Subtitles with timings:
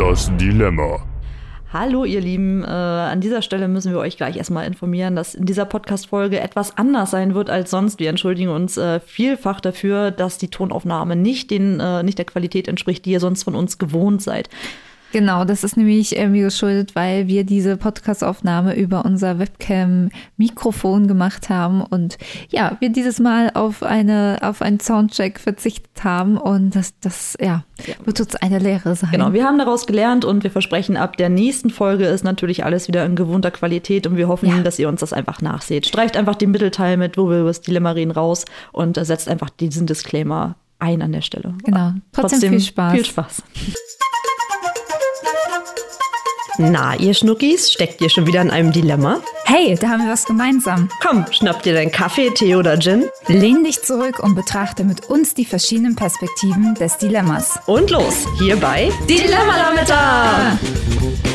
[0.00, 1.04] Das Dilemma.
[1.74, 5.44] Hallo ihr Lieben, äh, an dieser Stelle müssen wir euch gleich erstmal informieren, dass in
[5.44, 8.00] dieser Podcast-Folge etwas anders sein wird als sonst.
[8.00, 12.66] Wir entschuldigen uns äh, vielfach dafür, dass die Tonaufnahme nicht, den, äh, nicht der Qualität
[12.66, 14.48] entspricht, die ihr sonst von uns gewohnt seid.
[15.12, 21.82] Genau, das ist nämlich irgendwie geschuldet, weil wir diese Podcast-Aufnahme über unser Webcam-Mikrofon gemacht haben
[21.82, 22.18] und
[22.50, 27.64] ja, wir dieses Mal auf eine auf einen Soundcheck verzichtet haben und das das ja
[28.04, 29.10] wird uns eine Lehre sein.
[29.10, 32.88] Genau, wir haben daraus gelernt und wir versprechen, ab der nächsten Folge ist natürlich alles
[32.88, 34.60] wieder in gewohnter Qualität und wir hoffen, ja.
[34.62, 35.86] dass ihr uns das einfach nachseht.
[35.86, 39.50] Streicht einfach den Mittelteil mit, wo wir über das Dilemma reden, raus und setzt einfach
[39.50, 41.54] diesen Disclaimer ein an der Stelle.
[41.64, 41.92] Genau.
[42.12, 42.92] Trotzdem, Trotzdem viel Spaß.
[42.92, 43.42] Viel Spaß.
[46.62, 49.22] Na, ihr Schnuckis, steckt ihr schon wieder in einem Dilemma?
[49.46, 50.90] Hey, da haben wir was gemeinsam.
[51.00, 53.08] Komm, schnapp dir deinen Kaffee, Tee oder Gin.
[53.28, 57.58] Lehn dich zurück und betrachte mit uns die verschiedenen Perspektiven des Dilemmas.
[57.64, 60.58] Und los, hier bei Dilemma-Lametta!
[60.58, 61.29] schön,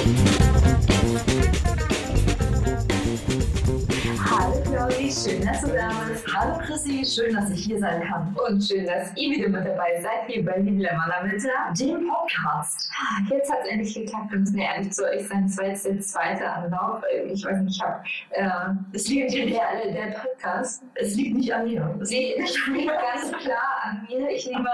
[7.16, 8.35] schön, dass ich hier sein kann.
[8.48, 11.49] Und schön, dass ihr wieder mit dabei seid hier bei Dilemma Mitte,
[11.80, 12.90] dem Podcast.
[13.30, 15.46] Jetzt hat es endlich geklappt, wir müssen ja ehrlich zu euch sein.
[15.46, 17.02] Es war jetzt der zweite Anlauf.
[17.32, 18.04] Ich weiß nicht, ich habe.
[18.32, 18.49] Äh,
[18.93, 20.84] es liegt der, der, der Podcast.
[20.96, 21.98] Es liegt nicht an mir.
[22.02, 24.30] Es liegt nicht ganz klar an mir.
[24.30, 24.70] Ich nehme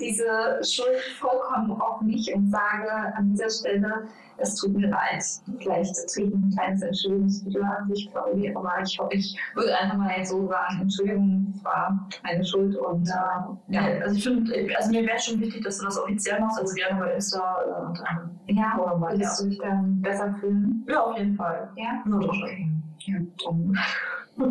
[0.00, 4.08] diese Schuld vollkommen auf mich und sage an dieser Stelle,
[4.42, 5.24] es tut mir leid.
[5.58, 9.96] Vielleicht ich ein kleines Entschuldigungsvideo an sich, glaube ich, aber ich hoffe, ich würde einfach
[9.96, 13.82] mal jetzt so sagen, Entschuldigung, es war meine Schuld und äh, ja.
[14.02, 17.00] Also ich finde, also mir wäre schon wichtig, dass du das offiziell machst, also gerne
[17.00, 19.44] bei Insta äh, und ähm, ja, oder mal, würdest ja.
[19.44, 20.84] du dich dann besser fühlen?
[20.88, 21.70] Ja, auf jeden Fall.
[21.76, 22.02] Ja?
[22.04, 22.82] Nur doch schon.
[22.98, 23.76] Ja, dumm.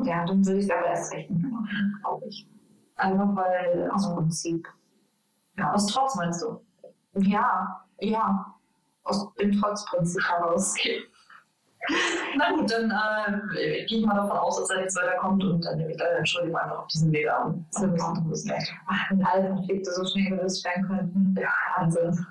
[0.06, 2.48] ja, dann würde ich es aber erst recht machen, glaube ich.
[2.96, 4.68] Einfach weil, aus Prinzip.
[5.58, 6.62] Ja, aus Trotz meinst du?
[7.20, 8.56] Ja, ja
[9.04, 11.08] aus dem Trotzprinzip herausgeht.
[12.38, 12.92] Na gut, dann
[13.58, 15.98] äh, gehe ich mal davon aus, dass er nichts weiter kommt und dann nehme ich
[15.98, 17.66] deine Entschuldigung einfach auf diesen Weg an.
[17.72, 18.56] Das ist ein bisschen
[18.88, 21.36] Ach, wenn alle Konflikte so schnell gelöst werden könnten.
[21.40, 22.26] Ja, Wahnsinn.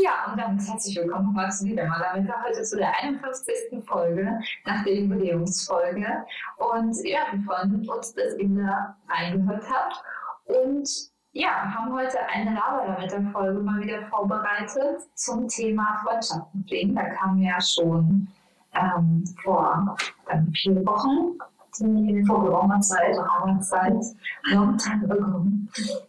[0.00, 3.84] Ja, und damit herzlich willkommen Wieder mal damit heute zu der 51.
[3.84, 6.24] Folge nach der Jubiläumsfolge.
[6.56, 10.02] Und ja, wir freuen uns, dass ihr da reingehört habt.
[10.44, 16.94] Und ja, haben heute eine Laberdamit-Folge mal wieder vorbereitet zum Thema Freundschaften.
[16.94, 18.28] Da kam ja schon
[18.74, 19.96] ähm, vor
[20.28, 21.38] dann vier Wochen,
[21.78, 23.94] die vor geraumer Zeit, geraumer Zeit,
[24.50, 25.44] long time ago,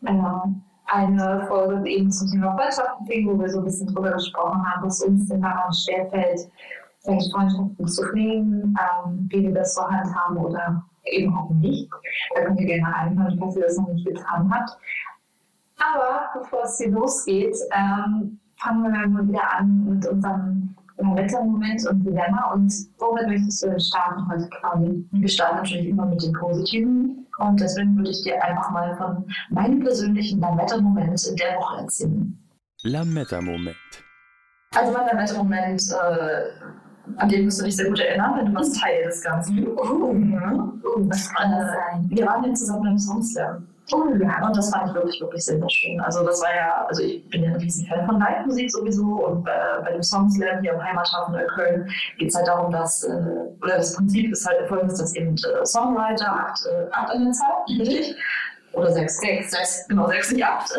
[0.05, 4.85] äh, eine Folge eben zum Thema Freundschaften wo wir so ein bisschen drüber gesprochen haben,
[4.85, 6.49] was uns denn daran schwerfällt,
[7.01, 11.89] vielleicht Freundschaften zu pflegen, ähm, wie wir das so handhaben oder eben auch nicht.
[12.35, 14.77] Da könnt ihr gerne reinhören, falls ihr das noch nicht getan habt.
[15.81, 22.03] Aber bevor es hier losgeht, ähm, fangen wir mal wieder an mit unserem Wettermoment und
[22.03, 22.51] Dilemma.
[22.53, 24.93] Und womit möchtest du denn starten heute, Claudia?
[25.11, 27.27] Wir starten natürlich immer mit dem Positiven.
[27.39, 32.37] Und deswegen würde ich dir einfach mal von meinem persönlichen Lametta-Moment in der Woche erzählen.
[32.83, 33.75] Lametta-Moment.
[34.75, 38.71] Also mein Lametta-Moment, äh, an den musst du dich sehr gut erinnern, wenn du was
[38.73, 39.67] Teil des Ganzen.
[39.67, 40.15] Oh, oh,
[41.09, 42.05] was kann das sein?
[42.09, 43.67] Wir waren ja zusammen im Songslam.
[43.67, 45.99] Oh ja, und das fand ich wirklich, wirklich sehr, sehr schön.
[46.01, 49.47] Also das war ja, also ich bin ja ein riesen Fan von Live-Musik sowieso und
[49.47, 49.51] äh,
[49.83, 53.11] bei dem Songslam hier im Heimathafen Köln geht es halt darum, dass, äh,
[53.61, 57.33] oder das Prinzip ist halt folgendes, dass eben äh, Songwriter, acht, äh, acht an der
[57.33, 58.15] Zahl, richtig?
[58.73, 60.71] Oder sechs, sechs, sechs, genau, sechs, nicht acht,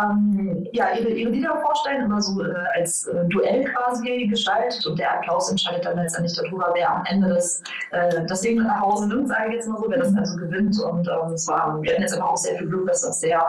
[0.00, 4.86] ähm, ja, ihre, ihre Lieder vorstellen, immer so äh, als äh, Duell quasi gestaltet.
[4.86, 8.80] Und der Applaus entscheidet dann letztendlich darüber, wer am Ende das, äh, das Ding nach
[8.80, 10.78] Hause nimmt, sage ich jetzt mal so, wer das also gewinnt.
[10.80, 13.42] Und ähm, es war, wir hatten jetzt aber auch sehr viel Glück, dass das sehr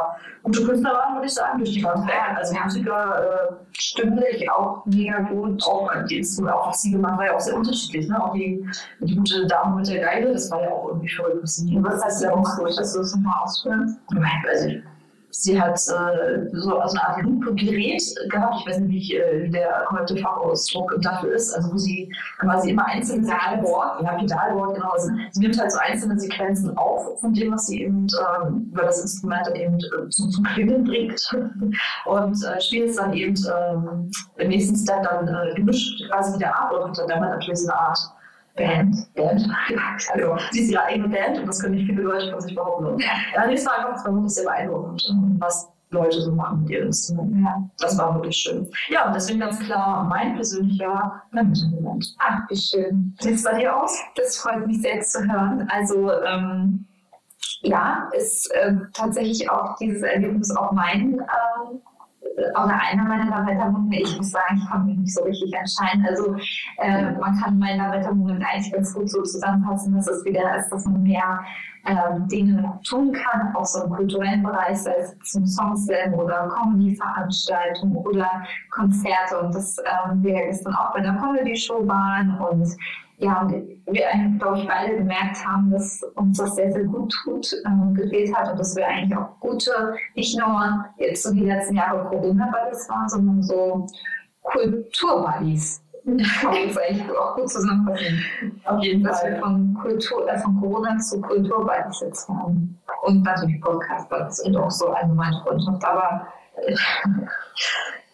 [0.44, 4.50] gute Künstler waren, würde ich sagen, durch die ganze Welt, also die Musiker äh, stimmlich
[4.50, 8.08] auch mega gut, auch die Instrumente, auch was sie gemacht, war ja auch sehr unterschiedlich,
[8.08, 8.24] ne?
[8.24, 8.66] auch die,
[9.02, 11.44] die gute Dame mit der Geige, das war ja auch irgendwie verrückt.
[11.44, 13.67] Was heißt ja auch so, dass du das nochmal ausführst?
[14.50, 14.70] Also
[15.38, 18.56] sie hat äh, so also eine Art Lupe-Gerät gehabt.
[18.60, 21.54] Ich weiß nicht, wie, äh, der korrekte Fachausdruck dafür ist.
[21.54, 24.92] Also wo sie quasi immer einzelne Pedalboard, ja Pedalboard, genau.
[24.92, 28.08] Also sie nimmt halt so einzelne Sequenzen auf von dem, was sie eben
[28.42, 31.22] ähm, über das Instrument eben äh, zum, zum Klingeln bringt
[32.06, 36.56] und äh, spielt es dann eben ähm, im nächsten Step dann äh, gemischt quasi wieder
[36.56, 38.00] ab und hat dann damit natürlich so eine Art
[38.58, 39.48] Band, Band.
[40.14, 43.00] Also, sie ist ihre eigene Band und das können nicht viele Leute von sich behaupten.
[43.00, 45.04] Ja, das war einfach wirklich sehr beeindruckend,
[45.40, 47.46] was Leute so machen mit ihren Instrumenten.
[47.46, 48.70] Ja, das war wirklich schön.
[48.90, 52.16] Ja, und deswegen ganz klar mein persönlicher Moment.
[52.20, 53.16] Ach, wie schön.
[53.22, 53.98] Sieht es bei dir aus?
[54.16, 55.68] Das freut mich sehr zu hören.
[55.72, 56.86] Also, ähm,
[57.62, 61.82] ja, ist äh, tatsächlich auch dieses Erlebnis auch mein ähm,
[62.38, 66.06] oder einer meiner Lametta-Momente, ich muss sagen, ich konnte mich nicht so richtig entscheiden.
[66.08, 66.36] Also
[66.78, 70.86] äh, man kann meinen Lametta-Moment eigentlich ganz gut so zusammenfassen, dass es wieder ist, dass
[70.86, 71.44] man mehr
[71.88, 77.96] ähm, Dinge tun kann, auch so im kulturellen Bereich, sei es zum Songslam oder Comedy-Veranstaltungen
[77.98, 78.30] oder
[78.70, 79.40] Konzerte.
[79.42, 82.78] Und das ähm, wir gestern auch bei einer Comedy-Show waren und
[83.18, 87.94] ja, wir glaube ich, beide gemerkt haben, dass uns das sehr, sehr gut tut, ähm,
[87.96, 89.72] gefehlt hat und dass wir eigentlich auch gute,
[90.16, 93.88] nicht nur jetzt so die letzten Jahre Corona-Buddies waren, sondern so
[94.44, 95.82] Kultur-Buddies.
[96.06, 96.18] Kann
[96.68, 98.24] das eigentlich auch gut zusammenfassen.
[98.64, 99.12] Auf jeden Fall.
[99.12, 102.80] Dass wir von, Kultur, äh, von Corona zu Kultur-Buddies jetzt haben.
[103.02, 105.84] Und natürlich Podcast-Buddies und auch so allgemeine Freundschaft.
[105.84, 106.28] Aber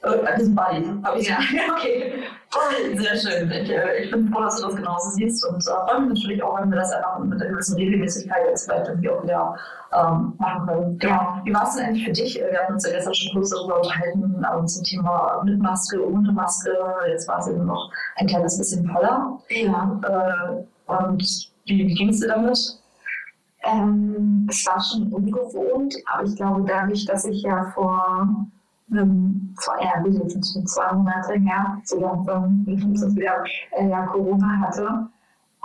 [0.04, 0.84] äh, äh, diesen Buddy.
[1.02, 1.38] Aber ja,
[1.72, 2.14] okay.
[2.96, 3.50] Sehr schön.
[3.52, 6.44] Ich, äh, ich, bin froh, dass du das genauso siehst und äh, freue mich natürlich
[6.44, 9.56] auch, wenn wir das einfach mit einer gewissen Regelmäßigkeit jetzt vielleicht irgendwie auch wieder
[9.94, 10.98] ähm, machen können.
[11.00, 11.40] Genau.
[11.44, 12.36] Wie war es denn eigentlich für dich?
[12.36, 16.32] Wir hatten uns ja gestern schon kurz darüber unterhalten, ähm, zum Thema mit Maske, ohne
[16.32, 16.72] Maske.
[17.08, 19.40] Jetzt war es eben noch ein kleines bisschen voller.
[19.50, 20.00] Ja.
[20.04, 21.24] Äh, und
[21.66, 22.60] wie, wie ging es dir damit?
[23.64, 28.28] Ähm, es war schon ungewohnt, aber ich glaube, dadurch, dass ich ja vor
[28.96, 33.88] ähm, ja, wie sind schon zwei Monate her, so langsam, wie ich das wieder äh,
[33.88, 35.08] ja, Corona hatte.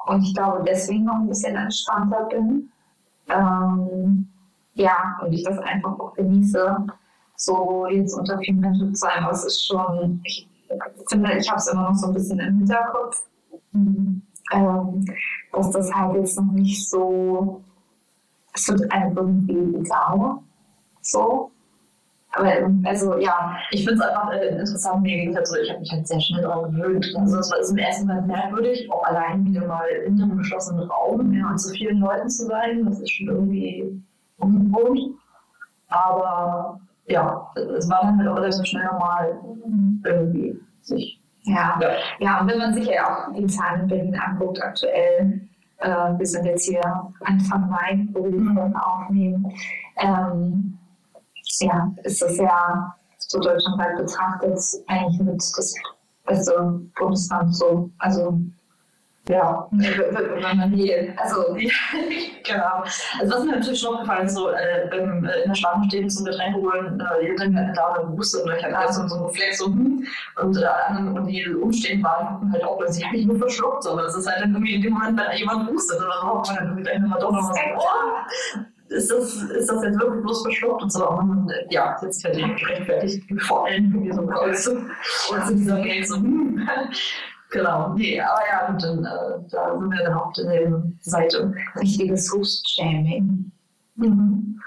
[0.07, 2.71] Und ich glaube, deswegen noch ein bisschen entspannter bin.
[3.29, 4.29] Ähm,
[4.75, 6.87] ja, und ich das einfach auch genieße,
[7.37, 9.27] so jetzt unter vielen Menschen zu sein.
[9.31, 10.49] Es ist schon, ich
[11.09, 13.23] finde, ich habe es immer noch so ein bisschen im Hinterkopf,
[13.75, 15.05] ähm,
[15.53, 17.63] dass das halt jetzt noch nicht so,
[18.55, 20.39] es wird einfach irgendwie egal.
[21.01, 21.51] So,
[22.33, 25.81] aber also ja, ich finde es einfach äh, interessant, mir ging halt so, ich habe
[25.81, 27.07] mich halt sehr schnell daran gewöhnt.
[27.17, 31.33] Also es war im ersten Mal merkwürdig, auch allein wieder mal in einem geschlossenen Raum
[31.33, 32.85] ja, und so vielen Leuten zu sein.
[32.85, 34.03] Das ist schon irgendwie
[34.39, 35.17] ungewohnt.
[35.89, 39.41] Aber ja, es war dann halt auch relativ schnell normal
[40.05, 41.21] irgendwie sich.
[41.45, 41.79] Ja.
[41.81, 45.41] ja, ja, und wenn man sich ja auch die Zahlen in Berlin anguckt, aktuell,
[45.79, 46.83] äh, wir sind jetzt hier
[47.25, 49.51] Anfang Mai, wo wir die Folge aufnehmen.
[49.97, 50.78] Ähm,
[51.61, 55.75] ja, ist das ja so deutschlandweit betrachtet eigentlich mit das
[56.27, 57.91] beste Bundesland so.
[57.99, 58.39] Also
[59.29, 61.55] ja, wenn man hier, also
[62.45, 62.83] genau.
[63.21, 66.25] Also was mir natürlich schon gefallen ist, so äh, äh, in der Schlange stehen zum
[66.25, 69.59] Getränk holen, äh, jeder hat da eine Busse und ich hatte so, so einen Reflex
[69.59, 70.07] so, hm,
[70.43, 73.91] und äh, und die umstehen waren, hatten halt auch, sie haben mich nur verschluckt, so,
[73.93, 76.57] aber das ist halt dann irgendwie in dem Moment, wenn jemand hustet oder so, man
[76.57, 80.83] dann irgendwie immer doch noch was, oh, ist das, ist das jetzt wirklich bloß verschluckt
[80.83, 85.81] und so, man, ja, jetzt fertig gerechtfertigt, vor allem irgendwie so Kreuz und zu dieser
[85.81, 86.69] Geld so, hm.
[87.51, 91.55] Genau, nee, aber ja, und dann, äh, da sind wir dann auf der Seite.
[91.77, 93.51] Richtiges Host-Shaming.
[93.95, 94.61] Mhm.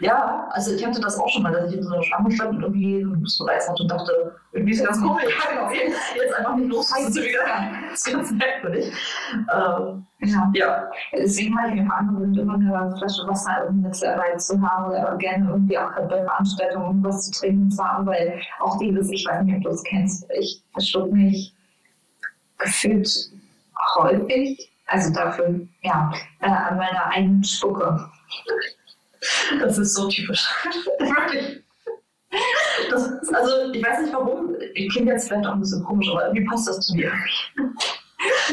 [0.00, 2.56] Ja, also ich hatte das auch schon mal, dass ich in so einer Schlange stand
[2.56, 5.72] und irgendwie einen Brustbereich hatte und dachte, irgendwie ist das ganz komisch, ich kann
[6.16, 6.90] jetzt einfach nicht los.
[6.90, 8.92] Das ist ganz merkwürdig.
[9.32, 10.50] Ähm, ja.
[10.54, 10.90] ja.
[11.12, 15.50] Deswegen habe ich mir angewöhnt, immer eine Flasche Wasser mit dabei zu haben oder gerne
[15.50, 19.56] irgendwie auch bei Veranstaltungen was zu trinken zu haben, weil auch dieses, ich weiß nicht,
[19.56, 21.54] ob du es kennst, ich verschluck mich
[22.58, 23.08] gefühlt
[23.96, 28.10] häufig, also dafür, ja, äh, an meiner eigenen Spucke.
[29.60, 30.46] Das ist so typisch.
[30.98, 31.62] Wirklich.
[32.90, 36.26] Das, also, ich weiß nicht warum, ich klinge jetzt vielleicht auch ein bisschen komisch, aber
[36.26, 37.12] irgendwie passt das zu dir.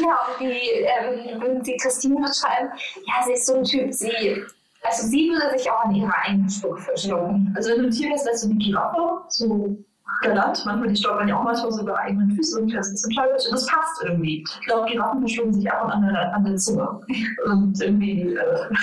[0.00, 2.70] Ja, und wie äh, würden Sie Christine beschreiben?
[3.06, 4.42] Ja, sie ist so ein Typ, sie,
[4.82, 7.52] also sie würde sich auch an ihrer eigenen Spucke verschlucken.
[7.56, 9.76] Also, wenn du ein Tier bist, lässt du die Giraffe so
[10.22, 10.64] galant.
[10.64, 13.52] Manchmal, die stolpern ja auch manchmal so über eigenen Füße und das ist ein Und
[13.52, 14.44] das passt irgendwie.
[14.60, 17.00] Ich glaube, Giraffen verschlucken sich auch an der, an der Zunge.
[17.46, 18.74] Und irgendwie, äh,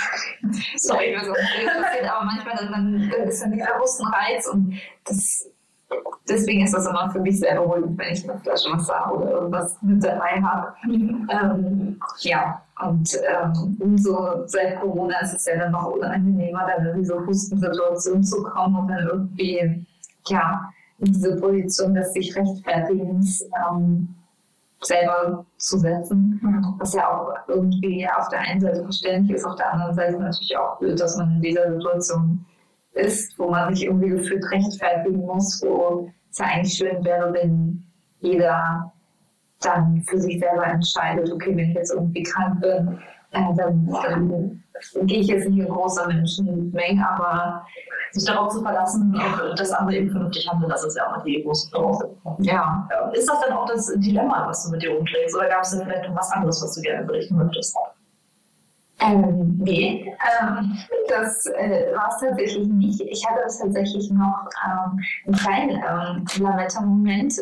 [0.78, 5.50] sorry, was passiert, aber manchmal dann, dann ist dann dieser Reiz und das,
[6.28, 9.78] deswegen ist das immer für mich sehr beruhigend, wenn ich eine Flasche Wasser oder irgendwas
[9.82, 10.74] mit dabei habe.
[10.86, 17.00] Ähm, ja, und ähm, umso seit Corona ist es ja dann noch unangenehmer, dann in
[17.00, 19.86] diese Hustensituation zu kommen und dann irgendwie,
[20.28, 24.16] ja, in diese Position des sich Rechtfertigens ähm,
[24.82, 26.40] selber zu setzen,
[26.80, 30.58] was ja auch irgendwie auf der einen Seite verständlich ist, auf der anderen Seite natürlich
[30.58, 32.46] auch blöd, dass man in dieser Situation
[32.94, 37.84] ist, wo man sich irgendwie gefühlt rechtfertigen muss, wo es ja eigentlich schön wäre, wenn
[38.20, 38.92] jeder
[39.62, 43.00] dann für sich selber entscheidet, okay, wenn ich jetzt irgendwie krank bin,
[43.36, 44.64] äh, dann, dann
[45.08, 47.66] gehe ich jetzt nicht in großer Menschenmenge, aber
[48.12, 49.14] sich darauf zu verlassen,
[49.58, 52.38] dass andere eben vernünftig handeln, das ist ja auch die große Voraussetzung.
[52.40, 52.88] Ja.
[53.14, 55.82] Ist das dann auch das Dilemma, was du mit dir umträgst, oder gab es denn
[55.82, 57.76] vielleicht noch was anderes, was du gerne berichten möchtest?
[59.02, 60.78] Ähm, nee, ähm,
[61.10, 63.02] das äh, war es tatsächlich nicht.
[63.02, 67.34] Ich hatte tatsächlich noch ähm, einen kleinen ähm, Lametta-Moment,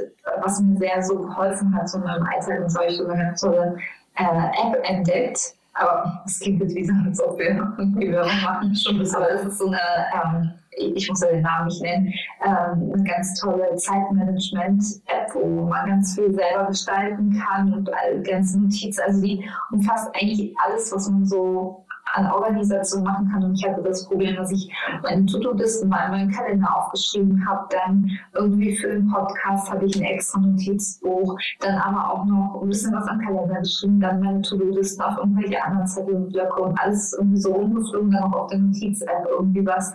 [0.41, 3.07] was mir sehr so geholfen hat, so in meinem Alltag und so habe ich so
[3.07, 3.77] eine tolle
[4.15, 5.53] äh, App entdeckt.
[5.73, 9.31] Aber es klingt jetzt wie so, als ob wir irgendwie Werbung machen, schon bis aber
[9.31, 9.79] es ist so eine,
[10.13, 12.13] ähm, ich muss ja den Namen nicht nennen,
[12.45, 18.59] ähm, eine ganz tolle Zeitmanagement-App, wo man ganz viel selber gestalten kann und all ganze
[18.59, 23.43] Notizen, also die umfasst eigentlich alles, was man so an Organisation machen kann.
[23.43, 27.67] Und ich hatte das Problem, dass ich meine To-Do-Listen mal in meinen Kalender aufgeschrieben habe.
[27.72, 31.38] Dann irgendwie für den Podcast habe ich ein extra Notizbuch.
[31.60, 34.00] Dann aber auch noch ein bisschen was am Kalender geschrieben.
[34.00, 38.12] Dann meine To-Do-Listen auf irgendwelche anderen Zettel und Blöcke und alles irgendwie so rumgeflogen.
[38.12, 39.93] Dann auch auf der Notiz-App irgendwie was.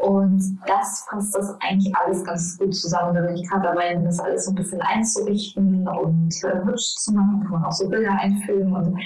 [0.00, 3.14] Und das fasst das eigentlich alles ganz gut zusammen.
[3.14, 7.12] Da bin ich gerade dabei, das alles so ein bisschen einzurichten und äh, hübsch zu
[7.12, 7.42] machen.
[7.42, 8.72] Kann man auch so Bilder einfügen.
[8.72, 8.98] Und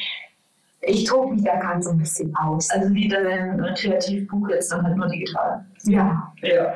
[0.86, 2.70] ich tobe mich da gerade so ein bisschen aus.
[2.70, 5.64] Also wie dein Kreativbuch jetzt dann halt nur digital.
[5.84, 6.32] Ja.
[6.42, 6.74] Ja.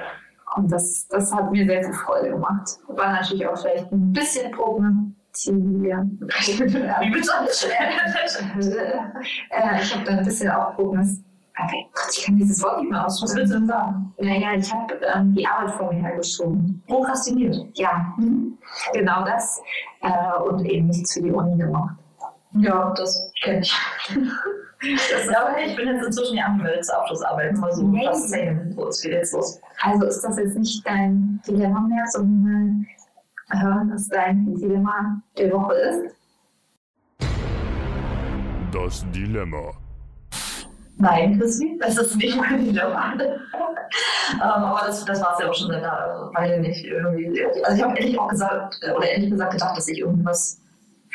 [0.56, 2.78] Und das, das hat mir sehr viel Freude gemacht.
[2.88, 6.18] War natürlich auch vielleicht ein bisschen prognostizieren.
[6.46, 7.30] Wie bitte?
[9.50, 10.78] äh, ich habe da ein bisschen auch.
[10.78, 11.86] Okay.
[12.12, 13.36] Ich kann dieses Wort nicht mehr Was aussprechen.
[13.36, 14.14] willst du denn sagen?
[14.18, 16.82] Naja, ich habe ähm, die Arbeit vor mir hergeschoben.
[16.86, 17.56] Prokrastiniert.
[17.74, 18.14] Ja,
[18.92, 19.60] genau das.
[20.02, 21.96] Äh, und eben nichts für die Uni gemacht.
[22.52, 23.72] Ja, das kenne ich.
[24.80, 27.56] Das ist, aber ich bin jetzt inzwischen die angemeldet zur Abschlussarbeit.
[27.56, 28.06] Mal so Nee.
[28.06, 28.72] fast zehn.
[28.76, 29.60] So, es geht jetzt los.
[29.82, 32.86] Also ist das jetzt nicht dein Dilemma mehr, sondern
[33.50, 36.14] hören, was dein Dilemma der Woche ist?
[38.72, 39.72] Das Dilemma.
[40.98, 43.14] Nein, Chrissy, das ist nicht mein Dilemma.
[43.18, 47.44] ähm, aber das, das war es ja auch schon seit einer Weile nicht irgendwie.
[47.64, 50.60] Also ich habe ehrlich auch gesagt, äh, oder ehrlich gesagt gedacht, dass ich irgendwas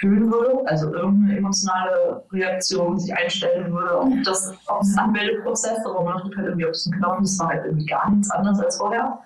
[0.04, 6.04] fühlen würde, also irgendeine emotionale Reaktion sich einstellen würde auf das, auf das Anmeldeprozess, aber
[6.04, 8.78] man drückt halt irgendwie auf den Knopf, das war halt irgendwie gar nichts anderes als
[8.78, 9.18] vorher.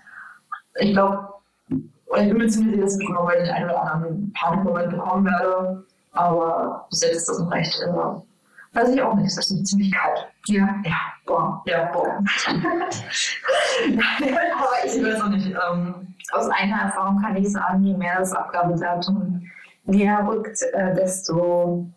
[0.76, 1.30] Ich glaube,
[2.06, 4.92] oder ich bin mir ziemlich sicher, dass ich noch bei den einen oder anderen Panikmoment
[4.92, 9.38] bekommen werde, aber bis jetzt ist das noch recht, äh, weiß ich auch nicht, es
[9.38, 10.28] ist ziemlich kalt.
[10.46, 10.76] Ja.
[10.86, 12.06] Ja, boah, ja, boah.
[12.48, 12.90] aber
[14.86, 15.48] ich weiß auch nicht.
[15.48, 19.42] Ähm, Aus eigener Erfahrung kann ich sagen, je mehr das Abgabedatum
[19.88, 21.88] näher rückt, äh, desto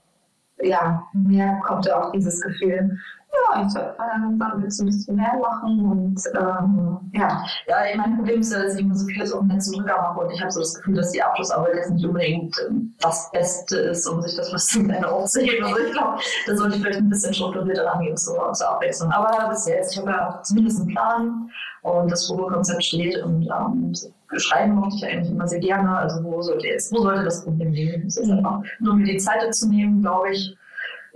[0.63, 2.99] ja, mehr kommt auch dieses Gefühl,
[3.33, 7.45] ja, ich sollte mal dann willst du ein bisschen mehr machen und ähm, ja.
[7.69, 10.33] ja, mein Problem ist ja, dass ich immer so vieles auf Netz Rücker mache und
[10.33, 14.07] ich habe so das Gefühl, dass die Abschlussarbeit jetzt nicht unbedingt ähm, das Beste ist,
[14.09, 15.65] um sich das bis zum Ende aufzuheben.
[15.65, 19.13] Also ich glaube, da sollte ich vielleicht ein bisschen strukturierter rangehen zur, zur Abwechslung.
[19.13, 21.51] Aber bis jetzt, ich habe ja zumindest einen Plan
[21.83, 23.95] und das Fotokonzept steht und ähm,
[24.37, 25.97] schreiben mochte ich eigentlich immer sehr gerne.
[25.97, 28.07] Also wo sollte jetzt, wo sollte das Problem liegen?
[28.07, 28.39] Es ist Mhm.
[28.39, 30.57] einfach nur mir die Zeit dazu nehmen, glaube ich.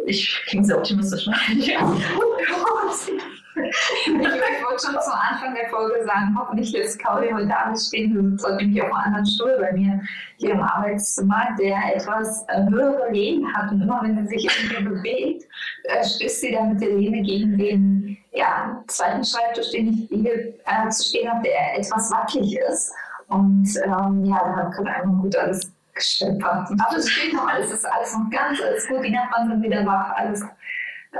[0.07, 1.29] Ich klinge sehr optimistisch.
[1.57, 1.95] ja.
[3.57, 8.41] Ich wollte schon zum Anfang der Folge sagen, hoffentlich lässt Claudia heute alles stehen und
[8.41, 10.01] zwar nämlich auf einem anderen Stuhl bei mir
[10.39, 15.45] hier im Arbeitszimmer, der etwas höhere Lehnen hat und immer wenn sie sich irgendwie bewegt,
[15.85, 20.55] äh, stößt sie dann mit der Lehne gegen den ja, zweiten Schreibtisch, den ich hier
[20.67, 22.93] äh, zu stehen habe, der etwas wackelig ist.
[23.29, 26.69] Und ähm, ja, da kann einfach gut alles gestempert.
[26.71, 29.63] Aber es steht noch alles, es ist alles noch ganz, alles gut, die Nachbarn sind
[29.63, 30.43] wieder wach, alles.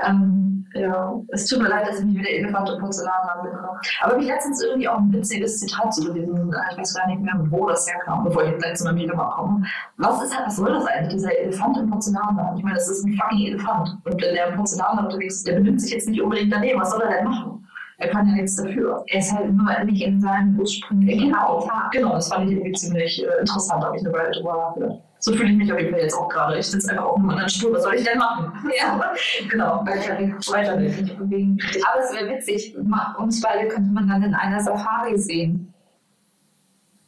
[0.05, 3.57] Ähm, Ja, es tut mir leid, dass ich mich wieder Elefant und Porzellan anbinde.
[4.01, 6.53] Aber mich letztens irgendwie auch ein witziges Zitat zu gelesen.
[6.71, 9.65] Ich weiß gar nicht mehr, wo das herkam, bevor ich gleich zu meinem Dilemma komme.
[9.95, 12.57] Was ist halt, was soll das eigentlich, dieser Elefant im Porzellanladen?
[12.57, 13.97] Ich meine, das ist ein fucking Elefant.
[14.03, 16.81] Und wenn der im Porzellanladen unterwegs ist, der benimmt sich jetzt nicht unbedingt daneben.
[16.81, 17.65] Was soll er denn machen?
[17.97, 19.05] Er kann ja nichts dafür.
[19.07, 23.23] er ist halt nur nicht in seinem ursprünglichen Genau, genau, das fand ich irgendwie ziemlich
[23.23, 24.99] äh, interessant, habe ich eine Weile drüber nachgedacht.
[25.25, 26.59] So fühle ich mich auf jeden Fall jetzt auch gerade.
[26.59, 28.53] Ich sitze einfach auf einem anderen Stuhl, was soll ich denn machen?
[28.79, 29.11] Ja.
[29.49, 29.83] genau.
[29.83, 30.35] Weiter weg.
[30.51, 31.01] Weiter weg.
[31.01, 31.57] Nicht bewegen.
[31.91, 32.77] Aber es wäre witzig,
[33.17, 35.73] uns beide könnte man dann in einer Safari sehen.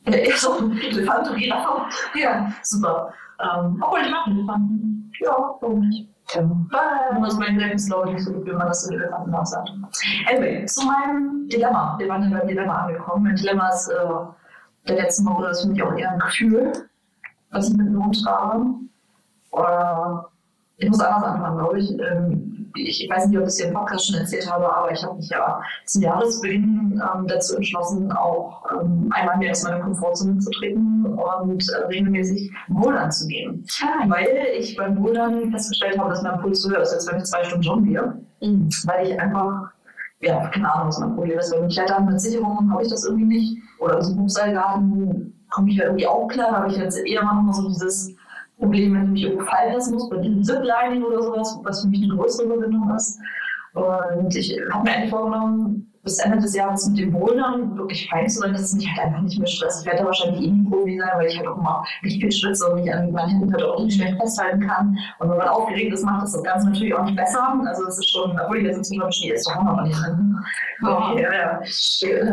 [0.08, 1.82] Ja, so Elefant und Giraffe.
[2.16, 3.14] Ja, super.
[3.40, 5.12] Ähm, obwohl, ich mag Elefanten.
[5.20, 6.10] Ja, warum nicht?
[6.34, 9.72] Weil also mein Lebenslauf nicht so gut, wie man das in Elefanten aussagt.
[10.28, 11.96] Anyway, zu meinem Dilemma.
[12.00, 13.26] Wir waren ja beim Dilemma angekommen.
[13.26, 16.74] Mein Dilemma ist äh, der letzten Woche, das finde ich auch eher ein Gefühl,
[17.52, 18.66] was ich mit mir rumtrage.
[19.52, 20.30] Oder
[20.78, 21.92] ich muss anders anfangen, glaube ich.
[22.00, 23.04] Ähm, ich.
[23.04, 25.16] Ich weiß nicht, ob ich es hier im Podcast schon erzählt habe, aber ich habe
[25.16, 30.52] mich ja zum Jahresbeginn ähm, dazu entschlossen, auch ähm, einmal mehr aus meiner Komfortzone zu
[30.52, 33.66] treten und äh, regelmäßig bouldern zu gehen.
[34.08, 34.28] Weil
[34.60, 37.64] ich beim Bouldern festgestellt habe, dass mein Puls höher ist, als wenn ich zwei Stunden
[37.64, 38.18] jongliere.
[38.86, 39.72] Weil ich einfach,
[40.22, 41.52] ja, keine Ahnung, was mein Problem ist.
[41.52, 43.58] Beim Klettern mit Sicherungen habe ich das irgendwie nicht.
[43.80, 47.68] Oder so Hochseilgarten komme ich ja irgendwie auch klar, habe ich jetzt eher manchmal so
[47.68, 48.16] dieses
[48.60, 51.88] Problem, wenn ich mich irgendwo fallen lassen muss, bei diesem Ziplining oder sowas, was für
[51.88, 53.20] mich eine größere Überwindung ist.
[53.74, 58.30] Und ich habe mir eigentlich vorgenommen, bis Ende des Jahres mit dem Bouldern wirklich fein
[58.30, 59.82] zu sein, dass es mich halt einfach nicht mehr stresst.
[59.82, 62.32] Ich werde da wahrscheinlich eh nie Profi sein, weil ich halt auch immer nicht viel
[62.32, 64.98] schwitze und mich an meinen Händen halt auch nicht schlecht festhalten kann.
[65.20, 67.62] Und wenn man aufgeregt ist, macht das das Ganze natürlich auch nicht besser.
[67.66, 70.00] Also es ist schon, obwohl ich jetzt inzwischen glaube, Schnee ist doch auch noch nicht
[70.00, 70.40] drin.
[70.84, 71.18] Oh.
[71.18, 71.60] Ja, ja,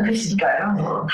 [0.03, 0.73] richtig geil.
[0.73, 1.07] Ne?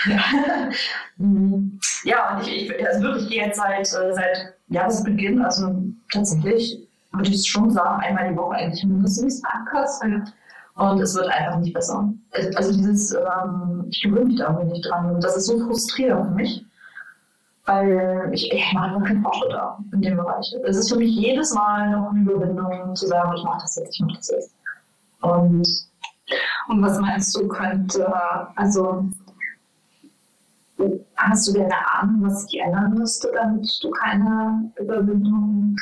[2.03, 5.74] ja, und ich, ich also wirklich gehe jetzt seit, äh, seit Jahresbeginn, also
[6.13, 10.32] tatsächlich würde ich schon sagen, einmal die Woche eigentlich mindestens abkosten.
[10.75, 12.12] Und es wird einfach nicht besser.
[12.56, 15.16] Also dieses, ähm, ich gewöhne mich da irgendwie nicht dran.
[15.16, 16.66] Und das ist so frustrierend für mich,
[17.66, 20.56] weil ich, ich mache einfach keinen Fortschritt da in dem Bereich.
[20.63, 23.96] Es ist für mich jedes Mal noch eine Überwindung zu sagen, ich mache das jetzt,
[23.96, 24.56] ich mache das jetzt.
[25.22, 25.68] Und,
[26.70, 28.12] und was meinst du, könnte,
[28.56, 29.06] also
[31.16, 35.75] Hast du denn eine Ahnung, was sich ändern müsste, damit du keine Überwindung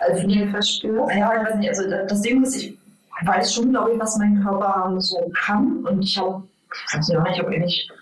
[0.00, 1.16] also dir verspürst?
[1.16, 1.68] Ja, ich weiß nicht.
[1.70, 2.78] Also das Ding ist, ich
[3.22, 5.84] weiß schon, glaube ich, was mein Körper so kann.
[5.86, 6.42] Und ich habe,
[6.72, 7.92] ich weiß nicht, ich habe nicht,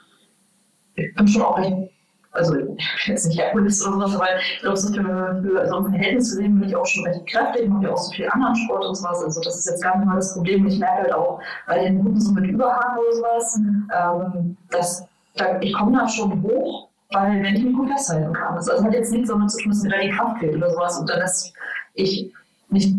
[0.95, 1.91] ich bin schon auch recht,
[2.33, 5.77] also ich bin jetzt nicht Herkules oder sowas, aber ich glaube, so für, für also
[5.77, 8.29] im Verhältnis zu sehen bin ich auch schon recht kräftig, mache ja auch so viel
[8.31, 9.23] anderen Sport und sowas.
[9.23, 10.67] Also das ist jetzt gar nicht mal das Problem.
[10.67, 13.61] Ich merke halt auch bei den Guten so mit Überhang oder sowas,
[13.95, 18.55] ähm, dass da, ich komme da schon hoch, weil wenn ich mich gut festhalten kann.
[18.55, 20.71] Das also hat jetzt nichts damit zu tun, dass mir da die Kraft fehlt oder
[20.71, 21.53] sowas und dann, dass
[21.95, 22.33] ich
[22.71, 22.97] nicht,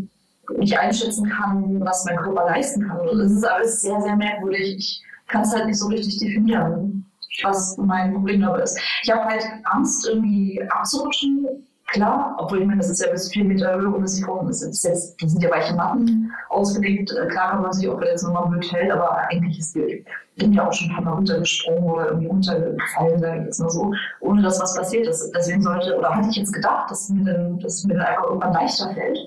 [0.57, 2.99] nicht einschätzen kann, was mein Körper leisten kann.
[3.05, 4.77] Das ist alles sehr, sehr merkwürdig.
[4.77, 7.05] Ich kann es halt nicht so richtig definieren,
[7.43, 8.79] was mein Problem dabei ist.
[9.03, 11.47] Ich habe halt Angst, irgendwie abzurutschen
[11.93, 14.83] klar, obwohl ich meine, das ist ja bis vier Meter Höhe und Sicherung ist, ist
[14.83, 16.31] jetzt, das sind ja weiche Matten mhm.
[16.49, 17.11] ausgelegt.
[17.11, 20.05] Äh, klar kann man sich auch jetzt nochmal blöd fällt, aber eigentlich ist die,
[20.35, 23.59] ich bin ja auch schon ein paar Mal runtergesprungen oder irgendwie runtergefallen, sage ich jetzt
[23.59, 25.31] mal so, ohne dass was passiert ist.
[25.35, 28.53] Deswegen sollte, oder hatte ich jetzt gedacht, dass mir dann, dass mir dann einfach irgendwann
[28.53, 29.17] leichter fällt,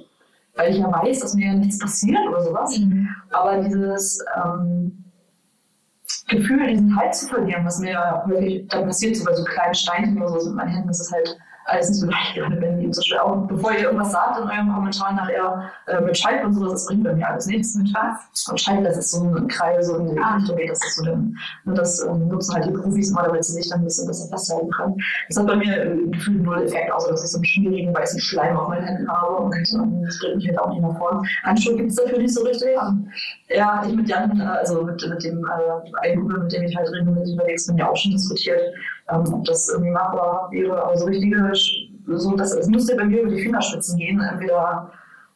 [0.56, 2.78] weil ich ja weiß, dass mir nichts passiert oder sowas.
[2.78, 3.08] Mhm.
[3.30, 5.04] Aber dieses, ähm,
[6.28, 9.74] Gefühl, diesen Halt zu verlieren, was mir ja häufig dann passiert, so bei so kleinen
[9.74, 11.36] Steinchen oder so mit meinen Händen, das ist halt
[11.66, 14.72] alles nicht so leicht, wenn ihr so schnell auch, bevor ihr irgendwas sagt in eurem
[14.72, 17.74] Kommentar nachher äh, mit Schalk und sowas, das bringt bei mir alles nichts.
[17.74, 18.48] Mit was?
[18.48, 20.36] Und Schalk, das ist so ein Kreis, so in die ah.
[20.36, 23.44] Richtung geht, das ist so dann, und das ähm, nutzen halt die Profis immer, damit
[23.44, 24.96] sie sich dann ein bisschen besser festhalten können.
[25.28, 28.20] Das hat bei mir äh, gefühlt null Effekt, außer dass ich so einen schwierigen weißen
[28.20, 31.22] Schleim auf meinen Händen habe und ähm, das bringt mich halt auch nicht nach vorne.
[31.42, 32.74] Handschuhe gibt es dafür nicht so richtig.
[32.74, 32.94] Ja,
[33.48, 37.66] ich mit Jan, äh, also mit, mit dem äh, mit dem ich halt regelmäßig unterwegs
[37.66, 38.60] bin, ja auch schon diskutiert
[39.08, 40.82] ähm, ob das irgendwie machbar wäre.
[40.82, 41.52] Aber so richtige,
[42.06, 44.20] so, das, es müsste bei mir über die Fingerspitzen gehen.
[44.20, 44.90] Entweder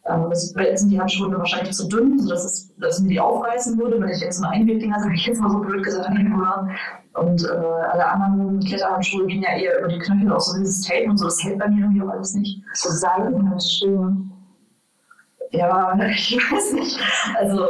[0.07, 4.09] ähm, sind die Handschuhe wahrscheinlich zu dünn, sodass es, dass mir die aufreißen würde, wenn
[4.09, 6.71] ich jetzt einen Einwegdinger, sage ich jetzt mal so blöd gesagt, habe.
[7.15, 11.11] Und äh, alle anderen Kletterhandschuhe gehen ja eher über die Knöchel, auch so dieses Tape
[11.11, 12.63] und so, das hält bei mir irgendwie auch alles nicht.
[12.75, 14.17] So Seidenhandschuhe.
[15.51, 17.01] Ja, ich weiß nicht.
[17.37, 17.67] Also,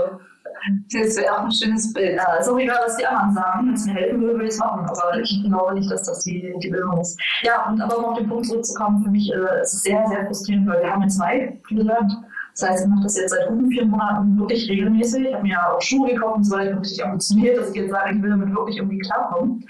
[0.92, 2.20] das wäre auch ein schönes Bild.
[2.40, 3.74] Ist auch egal, was die anderen sagen.
[3.74, 4.86] Es mir helfen würde, würde ich es machen.
[4.86, 7.20] Aber ich glaube nicht, dass das die, die Lösung ist.
[7.42, 10.26] Ja, und aber um auf den Punkt zurückzukommen, für mich äh, ist es sehr, sehr
[10.26, 12.12] frustrierend, weil wir haben jetzt zwei, wie gesagt.
[12.58, 15.26] Das heißt, ich mache das jetzt seit guten vier Monaten wirklich regelmäßig.
[15.26, 17.90] Ich habe mir ja auch Schuhe gekauft und so weiter, wirklich ambitioniert, dass ich jetzt
[17.90, 19.64] sage, ich will damit wirklich irgendwie klarkommen.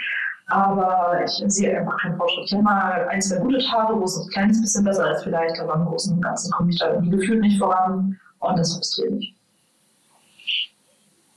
[0.48, 2.46] Aber ich sehe einfach keinen Fortschritt.
[2.46, 5.60] Ich habe mal ein, zwei gute Tage, wo es ein kleines bisschen besser ist vielleicht,
[5.60, 9.12] aber im Großen und Ganzen komme ich da irgendwie gefühlt nicht voran und das frustriert
[9.12, 9.36] mich.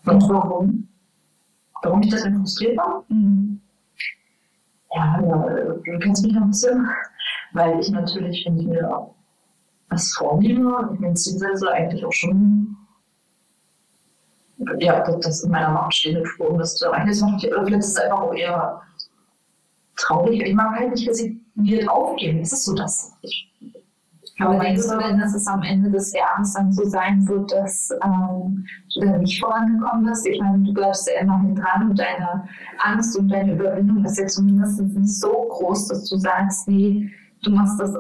[0.06, 0.88] Und warum?
[1.82, 3.04] Warum ich das denn frustriert war?
[3.10, 3.62] Mhm.
[4.96, 6.88] Ja, du kennst mich ein bisschen,
[7.54, 9.10] weil ich natürlich, wenn ich mir
[9.90, 12.78] was vornehme, ich mir Ziel setze, eigentlich auch schon
[14.80, 17.08] ja, das in meiner Macht stehende Spur, um das zu erreichen.
[17.08, 18.82] Das macht ist es einfach auch eher
[19.96, 20.42] traurig.
[20.42, 22.40] Ich mag halt nicht resigniert aufgeben.
[22.40, 23.14] Das ist so das.
[23.22, 23.52] Ich
[24.40, 27.90] aber denkst du denn, dass es am Ende des Jahres dann so sein wird, dass
[28.04, 30.28] ähm, du da nicht vorangekommen bist?
[30.28, 32.48] Ich meine, du bleibst ja immerhin dran und deine
[32.80, 37.12] Angst und deine Überwindung ist ja zumindest nicht so groß, dass du sagst, nee,
[37.44, 37.96] du machst das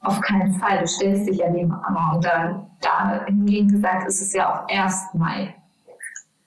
[0.00, 0.80] auf keinen Fall.
[0.80, 2.14] Du stellst dich ja dem an.
[2.14, 5.54] Und da, hingegen gesagt, ist es ja auch erst Mai.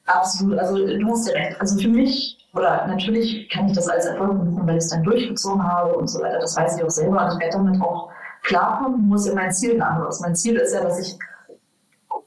[0.08, 1.60] Absolut, also du hast ja recht.
[1.60, 5.04] Also für mich, oder natürlich kann ich das als Erfolg buchen, weil ich es dann
[5.04, 6.40] durchgezogen habe und so weiter.
[6.40, 8.10] Das weiß ich auch selber und ich werde damit auch
[8.48, 10.02] klarkommen, muss ja mein Ziel ein.
[10.22, 11.18] Mein Ziel ist ja, dass ich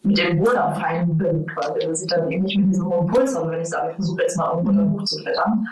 [0.02, 1.80] mit dem am fein bin, quasi.
[1.80, 4.22] Dass ich dann eben nicht mit diesem hohen Puls habe, wenn ich sage, ich versuche
[4.22, 5.66] jetzt mal irgendwo hoch zu klettern.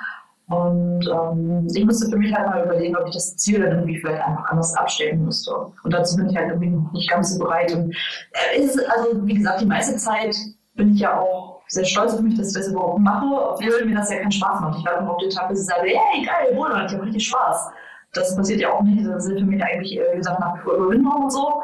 [0.48, 3.98] Und ähm, ich musste für mich halt mal überlegen, ob ich das Ziel dann irgendwie
[3.98, 5.54] vielleicht einfach anders abstellen müsste.
[5.82, 7.72] Und dazu bin ich halt irgendwie nicht ganz so bereit.
[7.74, 7.94] Und
[8.32, 10.34] äh, ist, also, wie gesagt, die meiste Zeit
[10.74, 13.96] bin ich ja auch sehr stolz auf mich, dass ich das überhaupt mache, obwohl mir
[13.96, 14.78] das ja keinen Spaß macht.
[14.78, 17.28] Ich war immer auf den Tag, bis ich sage, hey, geil, Monat, ich habe richtig
[17.28, 17.70] Spaß.
[18.12, 19.06] Das passiert ja auch nicht.
[19.06, 21.62] Das sind für mich eigentlich, wie gesagt, nach wie vor Überwindung und so.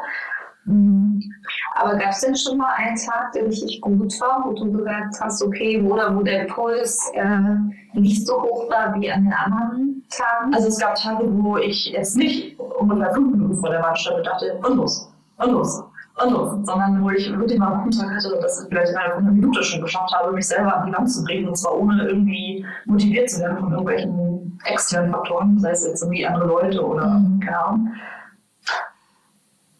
[1.75, 5.15] Aber gab es denn schon mal einen Tag, der richtig gut war, wo du gesagt
[5.21, 10.03] hast, okay, oder wo der Puls äh, nicht so hoch war wie an den anderen
[10.09, 10.53] Tagen?
[10.55, 14.59] Also es gab Tage, wo ich jetzt nicht ungefähr fünf Minuten vor der Warteschleife dachte,
[14.67, 15.83] und los, und los,
[16.23, 19.13] und los, sondern wo ich wirklich mal einen guten Tag hatte und das vielleicht innerhalb
[19.13, 21.77] von einer Minute schon geschafft habe, mich selber an die Wand zu bringen und zwar
[21.77, 24.34] ohne irgendwie motiviert zu werden von irgendwelchen
[24.65, 27.39] externen Faktoren, sei es jetzt irgendwie andere Leute oder Mhm.
[27.39, 27.93] keine Ahnung.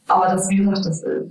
[0.07, 1.21] Aber das, wie gesagt, das äh,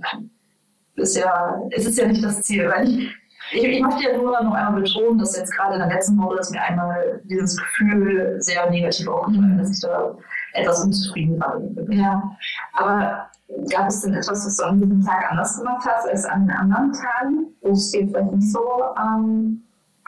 [0.95, 2.69] ist ja, es ist ja nicht das Ziel.
[2.69, 3.09] Weil ich,
[3.53, 6.39] ich, ich möchte ja nur noch einmal betonen, dass jetzt gerade in der letzten Woche
[6.39, 10.15] ist mir einmal dieses Gefühl sehr negativ aufgefallen, dass ich da
[10.53, 11.61] etwas unzufrieden war.
[11.89, 12.35] Ja,
[12.73, 13.29] aber
[13.71, 16.91] gab es denn etwas, was du an diesem Tag anders gemacht hast als an anderen
[16.93, 18.59] Tagen, wo es dir vielleicht nicht so
[18.97, 19.61] ähm,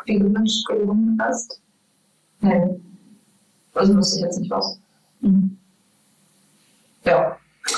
[0.06, 1.62] wie gewünscht gelungen ist?
[2.42, 2.80] Nee.
[3.78, 4.80] Also wüsste ich jetzt nicht was.
[5.22, 5.58] Mhm.
[7.04, 7.38] Ja.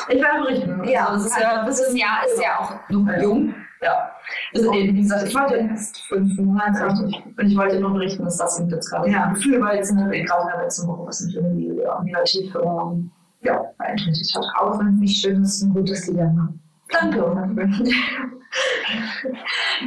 [0.09, 0.83] Ich werde berichten.
[0.85, 3.53] Ja, also, es ist ja, das ist ja, ist ja auch noch jung.
[3.81, 4.11] Ja.
[4.53, 6.85] Also, eben, wie gesagt, ich wollte erst fünf Monate.
[6.87, 9.25] Und ich wollte nur berichten, dass das eben jetzt gerade Ja.
[9.25, 12.01] ein Gefühl war, jetzt in der, gerade in der letzten Woche, was mich irgendwie ja,
[12.03, 13.09] negativ ähm,
[13.41, 14.45] ja, beeinträchtigt hat.
[14.59, 16.53] Auch wenn es nicht schön ist, ein gutes Dilemma.
[16.91, 17.19] Danke.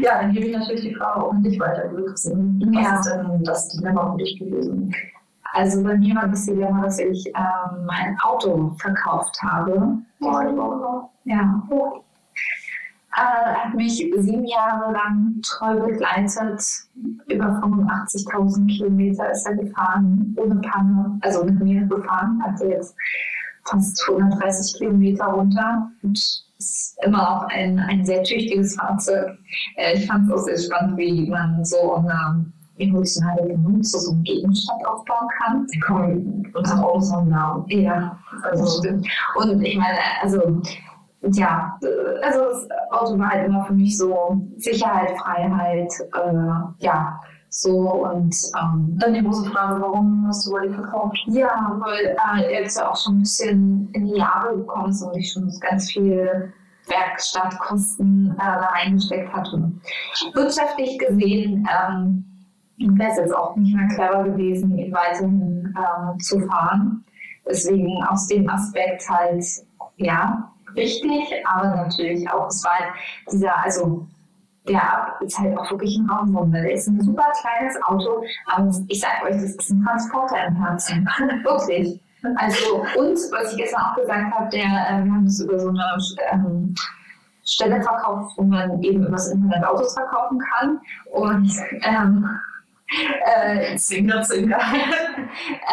[0.02, 1.90] ja, dann gebe ich natürlich die Frage auch an dich weiter.
[1.92, 2.94] Was Ja.
[3.00, 4.94] ist denn das Dilemma für dich gewesen?
[5.52, 9.98] Also bei mir war das Dilemma, dass ich ähm, mein Auto verkauft habe.
[11.24, 11.62] Ja.
[13.14, 16.62] Äh, hat mich sieben Jahre lang treu begleitet.
[17.28, 21.18] Über 85.000 Kilometer ist er gefahren, ohne Panne.
[21.20, 22.42] Also mit mir gefahren.
[22.46, 22.94] Also jetzt
[23.64, 25.90] fast 130 Kilometer runter.
[26.02, 26.18] Und
[26.62, 29.36] ist immer noch ein, ein sehr tüchtiges Fahrzeug.
[29.76, 32.51] Äh, ich fand es auch sehr spannend, wie man so eine
[32.82, 35.66] emotionale Bindung zu so einem Gegenstand aufbauen kann.
[35.72, 37.64] Die kommen Autos haben Namen.
[37.68, 39.06] Ja, also stimmt.
[39.36, 40.60] Und ich meine, also
[41.22, 41.78] ja,
[42.22, 48.34] also das Auto war halt immer für mich so Sicherheit, Freiheit, äh, ja, so und
[48.58, 51.18] ähm, Dann die große Frage, warum hast du die verkauft?
[51.26, 55.16] ja, weil äh, jetzt ja auch schon ein bisschen in die Jahre gekommen ist und
[55.16, 56.52] ich schon ganz viel
[56.88, 59.70] Werkstattkosten äh, da reingesteckt hatte.
[60.32, 62.31] Wirtschaftlich gesehen ähm,
[62.78, 67.04] wäre es jetzt auch nicht mehr clever gewesen, ihn weiterhin ähm, zu fahren.
[67.46, 69.44] Deswegen aus dem Aspekt halt,
[69.96, 72.92] ja, richtig, aber natürlich auch, es war halt
[73.30, 74.06] dieser, also
[74.68, 76.60] der Ab ist halt auch wirklich ein Raumwunder.
[76.62, 80.54] Der ist ein super kleines Auto, aber ich sag euch, das ist ein Transporter im
[80.54, 81.04] Herzen.
[81.42, 82.00] wirklich.
[82.36, 85.70] Also, und was ich gestern auch gesagt habe, der, äh, wir haben das über so
[85.70, 85.84] eine
[86.30, 86.72] ähm,
[87.44, 90.80] Stelle verkauft, wo man eben über das Internet Autos verkaufen kann.
[91.10, 91.50] Und
[91.82, 92.30] ähm,
[93.24, 94.60] äh, Zwinker, Zwinker.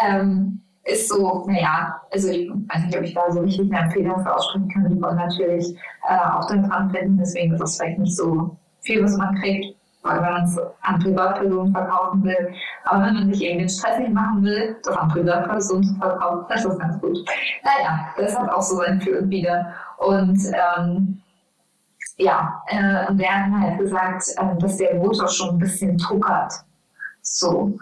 [0.06, 4.22] ähm, ist so, naja, also ich weiß nicht, ob ich da so richtig eine Empfehlung
[4.24, 4.90] für aussprechen kann.
[4.90, 5.76] Die wollen natürlich
[6.08, 9.76] äh, auch dann dran finden, deswegen ist das vielleicht nicht so viel, was man kriegt,
[10.04, 12.54] weil man es an Privatpersonen verkaufen will.
[12.86, 16.46] Aber wenn man sich eben den Stress nicht machen will, das an Privatpersonen zu verkaufen,
[16.50, 17.18] das ist ganz gut.
[17.64, 19.74] Naja, das hat auch so sein Für und Wider.
[19.98, 20.40] Und
[20.78, 21.22] ähm,
[22.18, 26.54] ja, äh, und der hat halt gesagt, äh, dass der Motor schon ein bisschen tuckert.
[27.22, 27.78] So.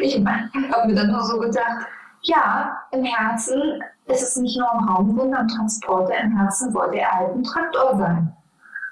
[0.00, 1.86] Ich habe mir dann nur so gedacht,
[2.22, 7.10] ja, im Herzen ist es nicht nur ein Raumwunder, ein Transporter, im Herzen wollte er
[7.10, 8.36] halt Traktor sein.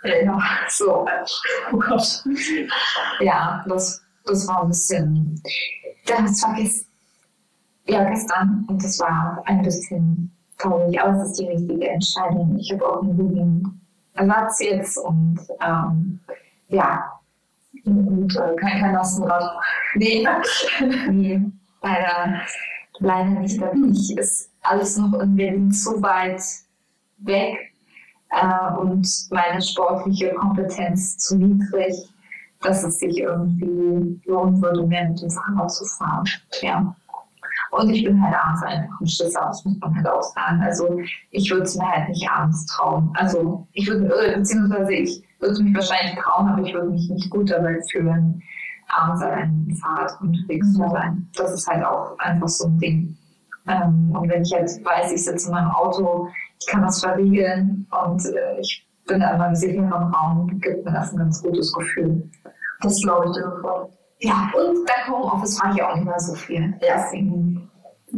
[0.04, 1.06] Ja, so.
[1.72, 2.24] Oh Gott.
[3.20, 5.42] Ja, das, das war ein bisschen,
[6.06, 6.86] das war gest,
[7.86, 12.56] ja, gestern und das war ein bisschen traurig, aber es ist die richtige Entscheidung.
[12.58, 13.80] Ich habe auch einen guten
[14.14, 16.20] Ersatz jetzt und ähm,
[16.68, 17.20] ja,
[17.86, 19.50] Und äh, kein, kein Lastenrad.
[19.94, 20.26] Nee,
[21.10, 21.40] nee,
[21.82, 22.40] leider,
[22.98, 23.60] leider nicht.
[23.60, 26.42] Da bin ich, ist alles noch in Berlin zu weit
[27.18, 27.72] weg
[28.30, 31.94] äh, und meine sportliche Kompetenz zu niedrig,
[32.62, 36.24] dass es sich irgendwie lohnen würde, mehr mit dem Fahrrad zu fahren.
[36.60, 36.94] Ja.
[37.70, 40.60] Und ich bin halt abends einfach ein Schisser, das muss man halt auch sagen.
[40.62, 43.12] Also ich würde es mir halt nicht abends trauen.
[43.14, 47.30] Also ich würde, äh, beziehungsweise ich würde mich wahrscheinlich trauen, aber ich würde mich nicht
[47.30, 48.42] gut dabei fühlen,
[48.88, 51.28] abends an einem Fahrrad unterwegs zu sein.
[51.36, 53.16] Das ist halt auch einfach so ein Ding.
[53.68, 56.28] Ähm, und wenn ich halt weiß, ich sitze in meinem Auto,
[56.60, 61.12] ich kann das verriegeln und äh, ich bin in meinem sicheren Raum, gibt mir das
[61.12, 62.30] ein ganz gutes Gefühl.
[62.80, 63.92] Das glaube ich dir sofort.
[64.20, 66.74] Ja, und dank Homeoffice fahre ich auch nicht mehr so viel.
[66.80, 66.96] Ja.
[66.96, 67.55] Deswegen,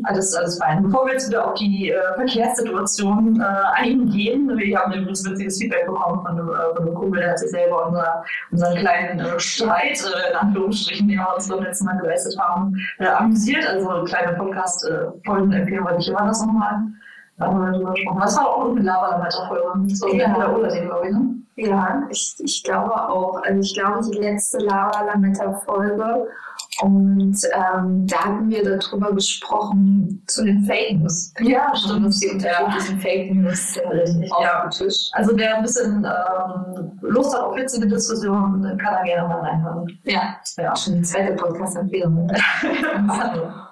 [0.05, 0.83] alles, alles fein.
[0.83, 3.45] Bevor wir jetzt wieder auf die äh, Verkehrssituation äh,
[3.81, 7.39] eingehen, wir haben übrigens witziges Feedback bekommen von einem, äh, von einem Kumpel, der hat
[7.39, 11.87] sich selber unser, unseren kleinen äh, Streit, äh, in Anführungsstrichen, den wir uns beim letzten
[11.87, 13.67] Mal geleistet haben, äh, amüsiert.
[13.67, 16.81] Also eine kleine Podcast-Folgen empfehlen wollte ich immer das nochmal.
[17.39, 18.21] Da haben wir drüber gesprochen.
[18.21, 19.95] Das war auch eine Laberlametta-Folge.
[19.95, 20.37] So, Ja.
[20.39, 20.49] ja.
[20.53, 21.38] oder den, glaube ich, ne?
[21.61, 23.43] Ja, ich, ich glaube auch.
[23.43, 26.29] Also ich glaube, die letzte Lava Lametta-Folge.
[26.81, 31.33] Und ähm, da haben wir darüber gesprochen, zu den Fake News.
[31.41, 32.61] Ja, Und die Ja.
[32.61, 34.63] unterschiedlichen Fake News äh, auf ja.
[34.63, 35.11] dem Tisch.
[35.13, 39.99] Also wer ein bisschen ähm, Lust hat auf witzige Diskussionen, kann da gerne mal reinhören.
[40.05, 40.77] Ja, Ja.
[40.77, 42.31] schon die zweite Podcast-Empfehlung.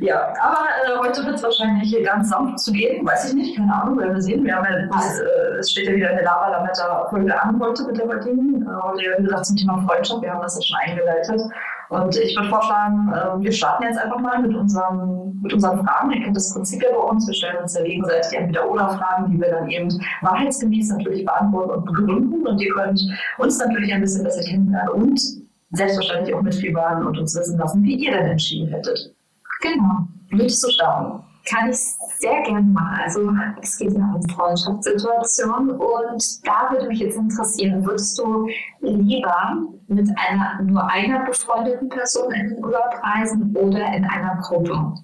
[0.00, 3.06] ja, aber äh, heute wird es wahrscheinlich hier ganz sanft zu gehen.
[3.06, 4.44] Weiß ich nicht, keine Ahnung, werden wir sehen.
[4.44, 7.84] Wir haben ja, das, äh, es steht ja wieder eine Lava Lametta Folge an heute
[7.84, 8.62] mit der heutigen.
[8.62, 10.22] Äh, heute, wie gesagt, zum Thema Freundschaft.
[10.22, 11.40] Wir haben das ja schon eingeleitet.
[11.88, 16.12] Und ich würde vorschlagen, äh, wir starten jetzt einfach mal mit unseren, mit unseren Fragen.
[16.12, 17.26] Ihr kennt das Prinzip ja bei uns.
[17.26, 19.88] Wir stellen uns ja gegenseitig entweder oder Fragen, die wir dann eben
[20.22, 22.46] wahrheitsgemäß natürlich beantworten und begründen.
[22.46, 23.00] Und ihr könnt
[23.38, 25.43] uns natürlich ein bisschen besser kennenlernen und
[25.76, 29.14] selbstverständlich auch mitfiebern und uns wissen lassen, wie ihr denn entschieden hättet.
[29.60, 30.06] Genau.
[30.30, 31.22] Möchtest du starten?
[31.46, 31.78] Kann ich
[32.18, 33.00] sehr gerne machen.
[33.02, 38.48] Also es geht ja um Freundschaftssituationen und da würde mich jetzt interessieren, würdest du
[38.80, 39.56] lieber
[39.88, 44.94] mit einer nur einer befreundeten Person in den Urlaub reisen oder in einer Gruppe?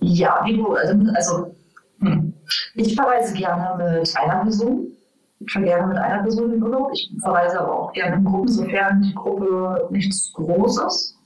[0.00, 1.54] Ja, wie du, also, also
[2.00, 2.34] hm.
[2.74, 4.95] ich verreise gerne mit einer Person.
[5.40, 6.90] Ich fahre gerne mit einer Person den Urlaub.
[6.92, 11.16] Ich verreise aber auch gerne in Gruppen, sofern die Gruppe nichts groß ist.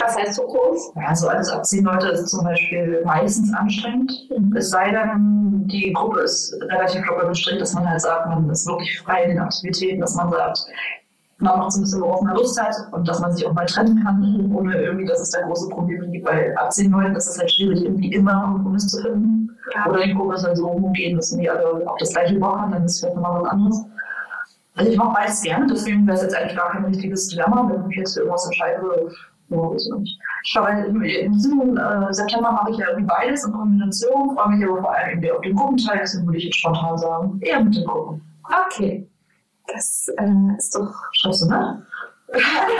[0.00, 0.92] Was heißt so groß?
[0.96, 4.12] Ja, so alles ab zehn Leute ist zum Beispiel meistens anstrengend.
[4.54, 8.66] Es sei denn, die Gruppe ist relativ locker gestrickt, dass man halt sagt, man ist
[8.66, 10.66] wirklich frei in den Aktivitäten, dass man sagt,
[11.40, 13.66] man macht so ein bisschen, worauf man Lust hat und dass man sich auch mal
[13.66, 16.26] trennen kann, ohne irgendwie, dass es da große Probleme gibt.
[16.26, 19.50] Weil ab zehn Leuten ist es halt schwierig, irgendwie immer einen Kompromiss zu finden.
[19.88, 22.72] Oder die Gruppe ist halt so umgehen, dass die alle auf das gleiche Bock haben,
[22.72, 23.84] dann ist es vielleicht nochmal was anderes.
[24.76, 27.90] Also ich mache beides gerne, deswegen wäre es jetzt eigentlich gar kein richtiges Dilemma, wenn
[27.90, 28.80] ich jetzt für irgendwas entscheide.
[29.50, 29.88] Ja, weiß
[30.44, 34.68] ich glaube, im diesem äh, September mache ich ja irgendwie beides in Kombination, freue mich
[34.68, 37.74] aber vor allem irgendwie auf den Gruppenteil, deswegen würde ich jetzt spontan sagen, eher mit
[37.74, 38.22] den Gruppen.
[38.66, 39.08] Okay.
[39.68, 40.94] Das äh, ist doch.
[41.22, 41.86] Du, ne?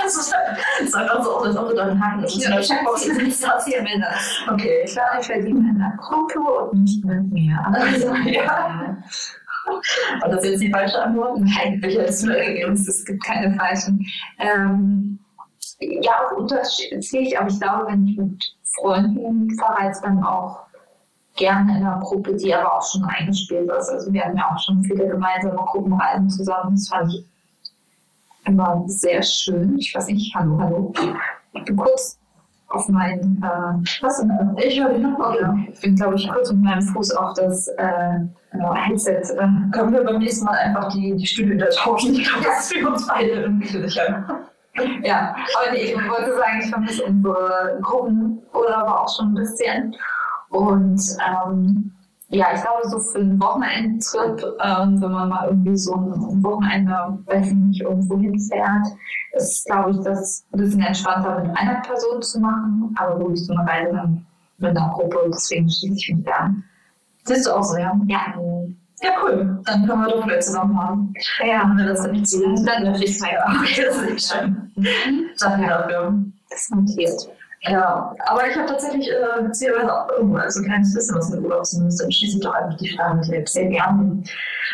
[0.03, 0.35] das ist
[0.81, 2.37] das sah ganz so als ob du da einen Haken ist.
[2.37, 4.41] Ja, ich habe auch nicht aus hier mit das.
[4.53, 4.83] Okay.
[4.85, 7.59] Ich war verdiene in einer Gruppe und nicht mit mir.
[7.73, 8.97] Also, ja.
[10.21, 11.41] War das jetzt die falsche Antwort?
[11.41, 11.81] Nein,
[12.25, 12.73] du da gegeben?
[12.73, 14.07] es gibt keine falschen.
[14.39, 15.19] Ähm,
[15.81, 20.68] ja, auch unterschiedlich, aber ich glaube, wenn ich mit Freunden verreise, dann auch
[21.39, 23.89] gerne in einer Gruppe, die aber auch schon eingespielt ist.
[23.89, 26.75] Also wir haben ja auch schon viele gemeinsame Gruppenreisen zusammen.
[26.75, 27.25] Das fand ich
[28.45, 29.79] immer sehr schön.
[29.79, 30.93] Ich weiß nicht, hallo, hallo.
[31.53, 32.19] Ich bin kurz
[32.69, 34.57] auf meinen, äh, was denn?
[34.59, 35.19] Ich höre dich noch.
[35.19, 35.71] Okay.
[35.73, 38.19] Ich bin, glaube ich, kurz mit meinem Fuß auf das äh,
[38.75, 39.23] Headset.
[39.35, 42.15] Äh, Können wir beim nächsten Mal einfach die, die Stühle wieder tauschen?
[42.15, 44.25] Ich glaube, das ist für uns beide irgendwie sicher.
[45.03, 49.97] Ja, aber nee, ich wollte sagen, ich vermisse unsere Gruppenurlaube auch schon ein bisschen.
[50.51, 51.93] Und ähm,
[52.31, 57.19] ja, ich glaube, so für einen Wochenendtrip, ähm, wenn man mal irgendwie so ein Wochenende,
[57.25, 58.87] weiß ich nicht, irgendwo hinfährt,
[59.33, 63.55] ist, glaube ich, das ein bisschen entspannter mit einer Person zu machen, aber wirklich so
[63.55, 64.27] eine Reise dann
[64.59, 65.19] mit einer Gruppe.
[65.29, 66.65] Deswegen schließe ich mich da an.
[67.25, 67.99] Siehst du auch so, ja?
[68.07, 68.35] Ja,
[69.01, 69.61] Ja, cool.
[69.65, 71.15] Dann können wir doch vielleicht zusammen fahren.
[71.47, 74.73] ja, Haben wir das dann nicht zu dann natürlich zwei Okay, das ist echt schön.
[75.41, 76.15] Danke dafür.
[76.51, 77.29] Das ist notiert.
[77.63, 81.43] Ja, aber ich habe tatsächlich äh, beziehungsweise auch irgendwo so ein kleines bisschen was mit
[81.43, 81.99] Urlaub zu müssen.
[81.99, 84.23] Dann schließe ich doch einfach die Frage mit dir sehr gerne.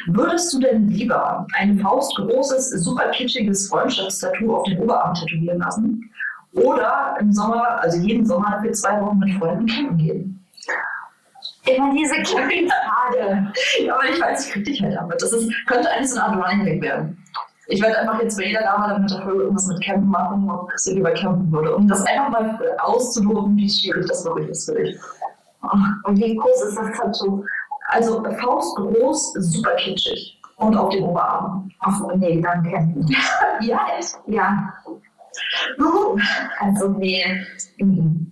[0.09, 6.11] Würdest du denn lieber ein faustgroßes, super kitschiges Freundschaftstattoo auf den Oberarm tätowieren lassen?
[6.53, 10.47] Oder im Sommer, also jeden Sommer für zwei Wochen mit Freunden campen gehen?
[11.65, 13.53] Immer diese kleinen Frage.
[13.83, 15.21] Ja, aber ich weiß, ich krieg dich halt damit.
[15.23, 17.24] Das ist, könnte eigentlich so eine Art Running werden.
[17.69, 20.95] Ich werde einfach jetzt bei jeder Lama damit irgendwas mit Campen machen und dass ich
[20.95, 21.75] lieber campen würde.
[21.75, 24.99] Um das einfach mal auszuloten, wie schwierig das wirklich ist für dich.
[26.05, 27.45] Und wie groß ist das Tattoo?
[27.89, 30.41] Also faustgroß, super kitschig.
[30.57, 31.69] Und auf den Oberarm.
[31.81, 33.09] Ach, nee, dann campen.
[33.61, 34.15] Ja, echt?
[34.27, 34.73] Ja,
[35.79, 36.19] Juhu.
[36.61, 37.25] also nee.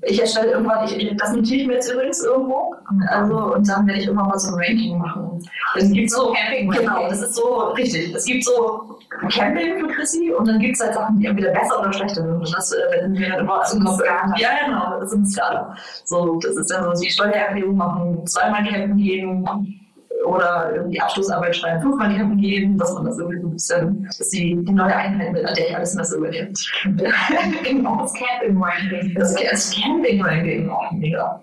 [0.03, 2.75] Ich erstelle irgendwann, ich, das notiere ich mir jetzt übrigens irgendwo.
[3.09, 5.32] Also, und dann werde ich immer mal so ein Ranking machen.
[5.77, 8.15] Es gibt so, Camping genau, das ist so richtig.
[8.15, 8.99] Es gibt so
[9.31, 12.33] Camping für Chrissy und dann gibt es halt Sachen, die entweder besser oder schlechter sind.
[12.33, 14.35] Und das äh, werden wir dann immer eine Skala.
[14.37, 15.77] Ja, genau, das ist eine Skala.
[16.05, 19.81] So, das ist dann so, die Steuererklärung machen, zweimal campen gehen,
[20.25, 24.29] oder irgendwie Abschlussarbeit schreiben, fünfmal campen gehen, dass man das irgendwie so ein bisschen, dass
[24.31, 26.73] die, die neue Einheit, mit der ich alles Messer überlebt.
[27.65, 29.15] genau, das Camping-Ranking.
[29.15, 31.41] Das, das Camping-Ranking, auch mega.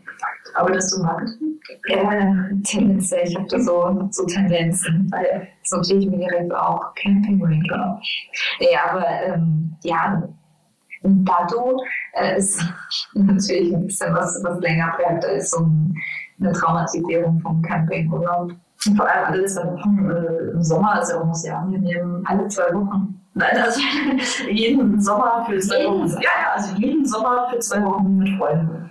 [0.55, 1.59] Arbeitest du im Marketing?
[1.87, 3.27] Ja, tendenziell.
[3.27, 8.01] Ich habe da so, so Tendenzen, weil so notiere ich mir direkt auch Camping-Ranking.
[8.59, 10.23] Ja, aber ähm, ja,
[11.03, 11.81] Dado
[12.13, 12.63] äh, ist
[13.13, 15.69] natürlich ein bisschen was, was länger bleibt als so
[16.39, 18.53] eine Traumatisierung vom Campingurlaub.
[18.87, 22.23] Und vor allem alle zwei Wochen äh, im Sommer ist ja auch noch sehr angenehm.
[22.25, 23.19] Alle zwei Wochen.
[23.33, 23.81] Nein, also
[24.49, 26.21] jeden Sommer für zwei Jeden Wochen.
[26.21, 28.89] Ja, ja, also jeden Sommer für zwei Wochen mit Freunden.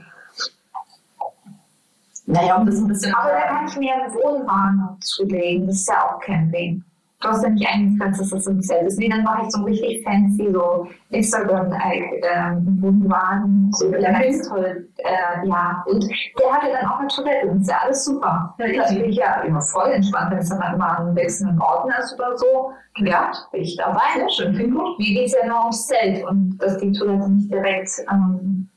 [2.27, 3.14] Naja, um das ein bisschen.
[3.14, 5.66] Aber da kann ich mir einen Wohnwagen zulegen.
[5.66, 6.85] Das ist ja auch Camping.
[7.20, 8.96] Du hast ja nicht eingegrenzt, dass das im Zelt ist.
[8.96, 13.72] Nee, dann mache ich so richtig fancy, so Instagram-Wohnwagen.
[13.72, 14.88] So ganz toll.
[14.98, 17.48] Äh, ja, und der hatte dann auch eine Toilette.
[17.48, 18.54] Das ist ja alles super.
[18.57, 21.92] Bin ich ja immer voll entspannt, wenn es dann halt mal ein bisschen in Ordnung
[21.98, 22.70] ist oder so.
[22.98, 23.98] Ja, bin ich dabei.
[24.14, 24.96] Sehr schön, klingt gut.
[25.00, 28.68] Mir geht es ja nur ums Zelt und dass die Toilette nicht direkt ähm,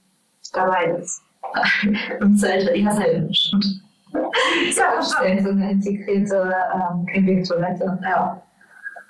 [0.51, 1.21] dabei ist.
[2.19, 3.31] Im Zelt eher selten.
[4.13, 5.43] Ja, das stimmt.
[5.43, 7.99] So eine integrierte ähm, Campingtoilette.
[8.03, 8.41] Ja.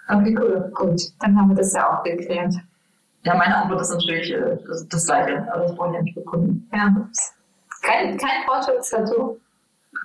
[0.10, 0.72] Okay, cool.
[0.76, 2.54] Gut, dann haben wir das ja auch geklärt.
[3.24, 5.48] Ja, meine Antwort ist natürlich äh, das, das Gleiche.
[5.54, 6.70] Aber das brauche ich ja nicht begründen.
[6.74, 6.96] Ja.
[7.84, 8.44] Kein, kein
[8.92, 9.40] dazu.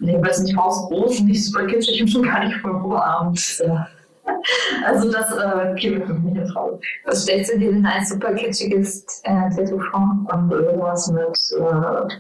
[0.00, 3.58] Nee, weil es nicht hausgroß, nicht super kitschig und schon gar nicht voll Oberabend.
[3.58, 3.88] Ja.
[4.84, 6.80] Also das äh, käme für mich in Frage.
[7.04, 10.26] Was stellst du dir denn als super kitschiges äh, Tattoo vor?
[10.32, 12.14] Und irgendwas mit äh,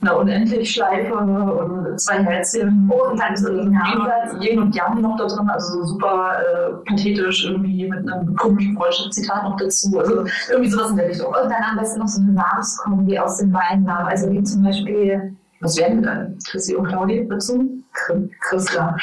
[0.00, 5.16] einer Unendlichschleife und zwei Herzchen Oh, und dann so Yin und- Yin und Yang noch
[5.16, 9.98] da drin, also so super äh, pathetisch irgendwie mit einem komischen Freundschaftszitat noch dazu.
[9.98, 11.26] Also irgendwie sowas in der Richtung.
[11.28, 14.06] Und dann am besten noch so eine Namenskombi aus den beiden Namen.
[14.06, 16.38] Also wie zum Beispiel Was werden wir dann?
[16.48, 17.68] Chrissy und Claudi dazu?
[17.92, 18.96] Chri- Christa.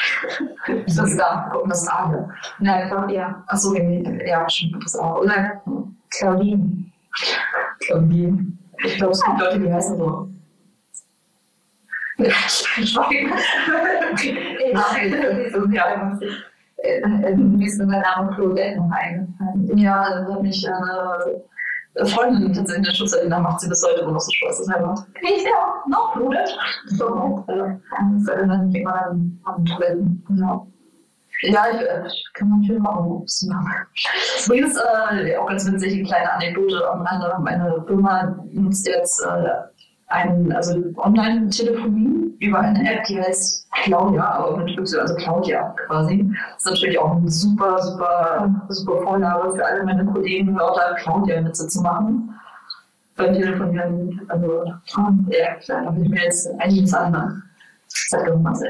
[0.86, 1.52] Christa.
[1.62, 2.26] Und das A.
[2.60, 5.16] na, Claudia Achso, ja, stimmt, das A.
[5.16, 5.60] Oder
[6.10, 6.86] Claudine.
[7.80, 8.32] Claudi.
[8.84, 10.28] Ich glaube, es gibt Leute, die heißen so.
[12.18, 12.28] Ja,
[16.78, 19.78] Äh, äh, Mir ist nur der Name Claudette noch eingefallen.
[19.78, 24.02] Ja, das hat mich eine Freundin tatsächlich in der Schulzeit, da macht sie bis heute
[24.02, 24.58] immer noch so Spaß.
[24.58, 26.56] Das ist einfach, ich ja, noch blutet.
[26.88, 27.74] So, äh,
[28.18, 30.24] Das erinnert mich immer an, Toiletten.
[30.38, 30.66] ja.
[31.42, 33.06] Ja, ich, äh, ich kann man viel machen.
[34.46, 37.34] Übrigens, äh, auch ganz witzig, eine kleine Anekdote am Rande.
[37.40, 39.48] Meine Firma nutzt jetzt äh,
[40.08, 46.30] ein, also Online-Telefonie über eine App, die heißt Claudia, aber mit Y, also Claudia quasi.
[46.52, 51.68] Das ist natürlich auch eine super, super, super Vorlage für alle meine Kollegen, lauter Claudia-Witze
[51.68, 52.32] zu machen.
[53.16, 54.64] Beim Telefonieren, also,
[55.30, 57.42] ja, klar, da habe ich mir jetzt einiges an
[57.88, 58.62] Zeit gemacht.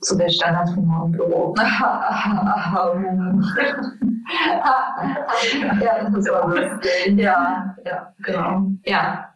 [0.00, 1.54] So der Standardhumor im Büro.
[5.80, 7.18] ja, das ist aber lustig.
[7.18, 8.66] Ja, ja, genau.
[8.84, 9.31] Ja.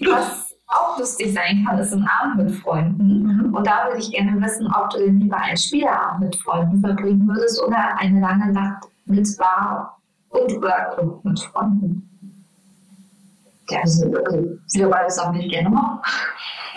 [0.00, 3.54] Was auch lustig sein kann, ist ein Abend mit Freunden.
[3.54, 7.26] Und da würde ich gerne wissen, ob du denn lieber einen Spieleabend mit Freunden verbringen
[7.28, 12.15] würdest oder eine lange Nacht mit Bar und Club mit Freunden.
[13.74, 16.00] Also wieder beide Sachen, die ich gerne mache.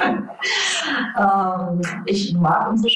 [0.01, 2.89] ähm, ich mag unsere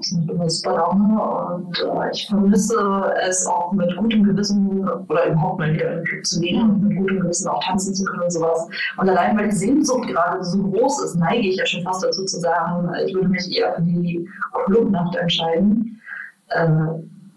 [0.00, 5.60] sind immer super Laune und äh, ich vermisse es auch mit gutem Gewissen oder überhaupt
[5.60, 8.68] mal wieder in zu gehen und mit gutem Gewissen auch tanzen zu können und sowas.
[8.96, 12.24] Und allein weil die Sehnsucht gerade so groß ist, neige ich ja schon fast dazu
[12.24, 14.28] zu sagen, ich würde mich eher für die
[14.66, 16.00] Clubnacht entscheiden.
[16.48, 16.66] Äh,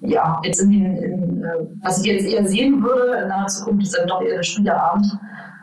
[0.02, 3.84] ja, jetzt in den, in, äh, was ich jetzt eher sehen würde in naher Zukunft,
[3.84, 5.06] ist dann doch eher der Spieleabend.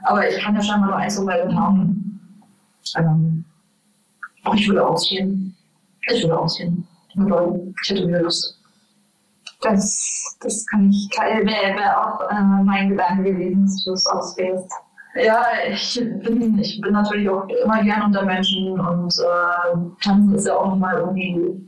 [0.04, 2.20] Aber ich kann ja scheinbar nur eins so weit haben.
[2.96, 3.44] Ähm,
[4.44, 5.56] aber ich würde ausgehen.
[6.08, 6.86] Ich würde ausgehen.
[7.14, 8.58] Ich hätte wieder Lust.
[9.60, 14.70] Das, das kann ich, wäre wär auch äh, mein Gedanke gewesen, dass du es auswählst.
[15.14, 20.46] Ja, ich bin, ich bin natürlich auch immer gern unter Menschen und äh, tanzen ist
[20.46, 21.64] ja auch nochmal irgendwie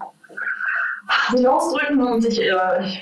[1.34, 2.52] sich ausdrücken und sich äh,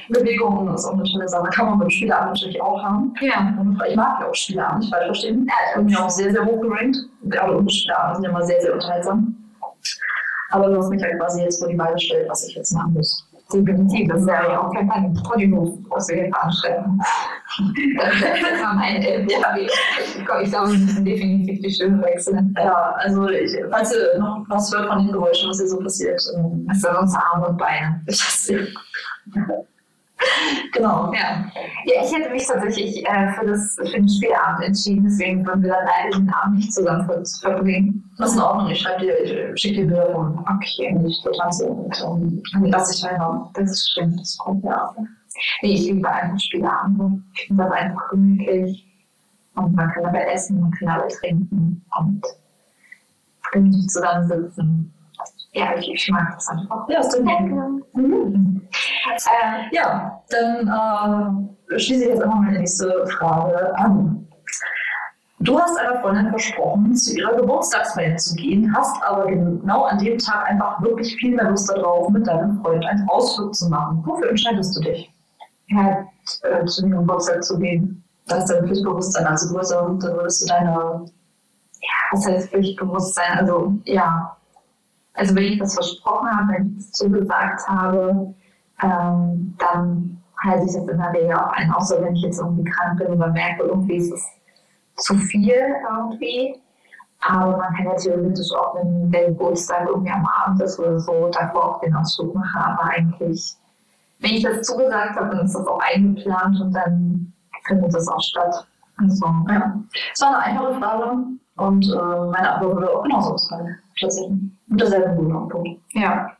[0.08, 1.50] Bewegungen ist auch eine tolle Sache.
[1.50, 3.14] Kann man beim Spieleabend natürlich auch haben.
[3.20, 3.54] Ja.
[3.88, 5.46] Ich mag ja auch Spieleabend, nicht falsch verstehen.
[5.46, 6.96] Ja, ich bin ja auch sehr, sehr hoch gerankt.
[7.24, 9.36] Gerade unsere Spieleabende sind ja immer sehr, sehr unterhaltsam.
[10.50, 12.94] Aber du hast mich halt quasi jetzt vor die Beine gestellt, was ich jetzt machen
[12.94, 13.28] muss.
[13.52, 17.00] Definitiv, das wäre ja auch kein Ponyhof, was wir hier veranstalten.
[17.56, 19.56] Das ist mal mein äh, ja.
[19.56, 22.54] Ich glaube, wir müssen definitiv die Stimme wechseln.
[22.58, 26.20] Ja, also ich, falls ihr noch was hört von den Geräuschen, was hier so passiert,
[26.36, 28.02] ähm, Das sind unsere Arme und Beine.
[28.06, 28.20] ich
[30.72, 31.12] genau.
[31.12, 31.44] Ja.
[31.84, 35.70] ja, ich hätte mich tatsächlich äh, für, das, für den Spielabend entschieden, deswegen würden wir
[35.70, 38.10] dann leider den Abend nicht zusammen ver verbringen.
[38.18, 38.70] Das ist in Ordnung.
[38.70, 42.90] Ich dir, ich schicke dir Bilder von Okay, ich so tanze und ähm, dann lass
[42.90, 43.48] dich teilhaben.
[43.54, 44.96] das ist schön, das kommt ja auch.
[45.62, 47.22] Ich liebe einfach Spielabende.
[47.34, 48.86] Ich finde das einfach gemütlich.
[49.56, 52.22] Und man kann dabei essen, man kann dabei trinken und
[53.52, 54.92] gemütlich zusammensitzen.
[55.52, 56.88] Ja, ich, ich mag das einfach.
[56.88, 58.62] Ja, ist dann Mhm.
[58.72, 64.26] Äh, Ja, dann äh, schließe ich jetzt einfach meine nächste Frage an.
[65.40, 70.18] Du hast einer Freundin versprochen, zu ihrer Geburtstagsfeier zu gehen, hast aber genau an dem
[70.18, 74.02] Tag einfach wirklich viel mehr Lust darauf, mit deinem Freund einen Ausflug zu machen.
[74.06, 75.13] Wofür entscheidest du dich?
[75.68, 76.06] Ja,
[76.42, 78.04] äh, zu dem Geburtstag zu gehen.
[78.26, 81.04] Das ist dein Pflichtbewusstsein, also größer, dann würdest du deine.
[82.12, 83.38] Was heißt Pflichtbewusstsein?
[83.38, 84.36] Also, ja.
[85.14, 88.34] Also, wenn ich das versprochen habe, wenn ich das zugesagt habe,
[88.82, 91.70] ähm, dann halte ich das in der Regel auch ein.
[91.72, 94.26] Außer wenn ich jetzt irgendwie krank bin oder merke, irgendwie ist es
[94.96, 96.60] zu viel irgendwie.
[97.20, 101.30] Aber man kann ja theoretisch auch, wenn der Geburtstag irgendwie am Abend ist oder so,
[101.30, 102.60] davor auch den Ausflug machen.
[102.60, 103.56] Aber eigentlich,
[104.24, 107.32] wenn ich das zugesagt habe, dann ist das auch eingeplant und dann
[107.66, 108.66] findet das auch statt.
[108.96, 109.74] Also, Ja.
[110.12, 111.16] Es war eine einfache Frage
[111.56, 113.78] und äh, meine Antwort würde auch genauso ausfallen.
[114.00, 114.40] Tatsächlich.
[114.66, 115.78] Mit derselben Begründung.
[115.92, 116.30] ja,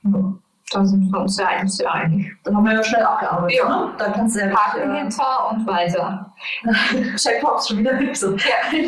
[0.72, 2.32] da sind wir uns ja eigentlich sehr einig.
[2.42, 3.58] Dann haben wir ja schnell abgearbeitet.
[3.58, 3.68] Ja.
[3.68, 3.92] Ne?
[3.98, 6.32] Dann kannst du ja Haken äh, hinter und weiter.
[7.16, 7.92] Checkbox schon wieder.
[8.14, 8.32] So.
[8.32, 8.78] Ja.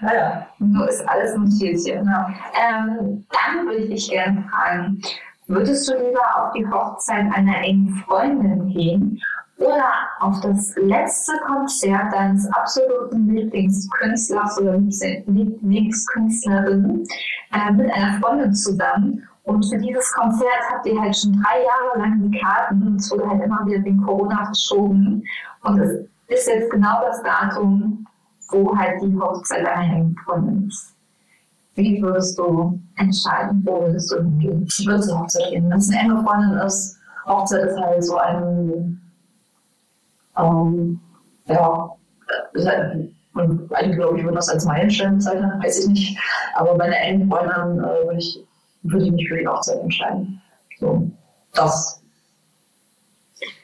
[0.00, 0.46] Naja.
[0.58, 1.96] Nur ist alles notiert hier.
[1.96, 5.02] Ähm, dann würde ich dich gerne fragen,
[5.46, 9.20] würdest du lieber auf die Hochzeit einer engen Freundin gehen
[9.58, 9.90] oder
[10.20, 17.06] auf das letzte Konzert deines absoluten Lieblingskünstlers oder Lieblingskünstlerin
[17.52, 19.26] äh, mit einer Freundin zusammen?
[19.44, 22.96] Und für dieses Konzert habt ihr halt schon drei Jahre lang die Karten.
[22.96, 25.22] Es wurde halt immer wieder wegen Corona verschoben.
[25.62, 28.06] Und es ist jetzt genau das Datum,
[28.48, 30.93] wo halt die Hochzeit einer engen Freundin ist.
[31.74, 34.66] Wie würdest du entscheiden, wo würdest du hingehen?
[34.68, 35.68] Ich würde zur Hochzeit gehen.
[35.68, 39.00] Wenn es eine enge Freundin ist, Hochzeit ist halt so ein,
[40.38, 41.00] ähm,
[41.46, 41.90] ja,
[42.52, 46.20] ist halt, und einige, glaube ich, würden das als Meilenstein bezeichnen, weiß ich nicht.
[46.54, 48.44] Aber bei einer engen Freundin äh, würde ich,
[48.82, 50.40] würde ich mich für die Hochzeit entscheiden.
[50.78, 51.10] So,
[51.52, 52.00] das.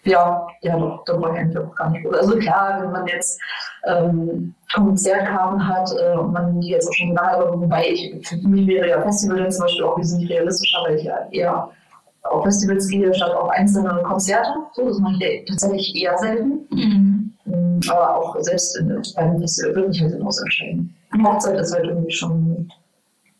[0.03, 2.07] Ja, ja, brauche ich eigentlich auch gar nicht.
[2.13, 3.41] Also klar, wenn man jetzt
[3.85, 8.37] ähm, Konzertkarten hat äh, und man die jetzt auch schon lange, aber wobei ich, für
[8.37, 11.71] mich wäre ja Festival zum Beispiel auch wesentlich realistischer, weil ich ja eher
[12.23, 14.51] auf Festivals gehe, statt auf einzelne Konzerte.
[14.75, 16.67] So, das mache ich ja tatsächlich eher selten.
[16.71, 20.95] Mm, Aber auch selbst in, bei einem Festival würde ich halt hinaus entscheiden.
[21.25, 22.71] Hochzeit ist halt irgendwie schon,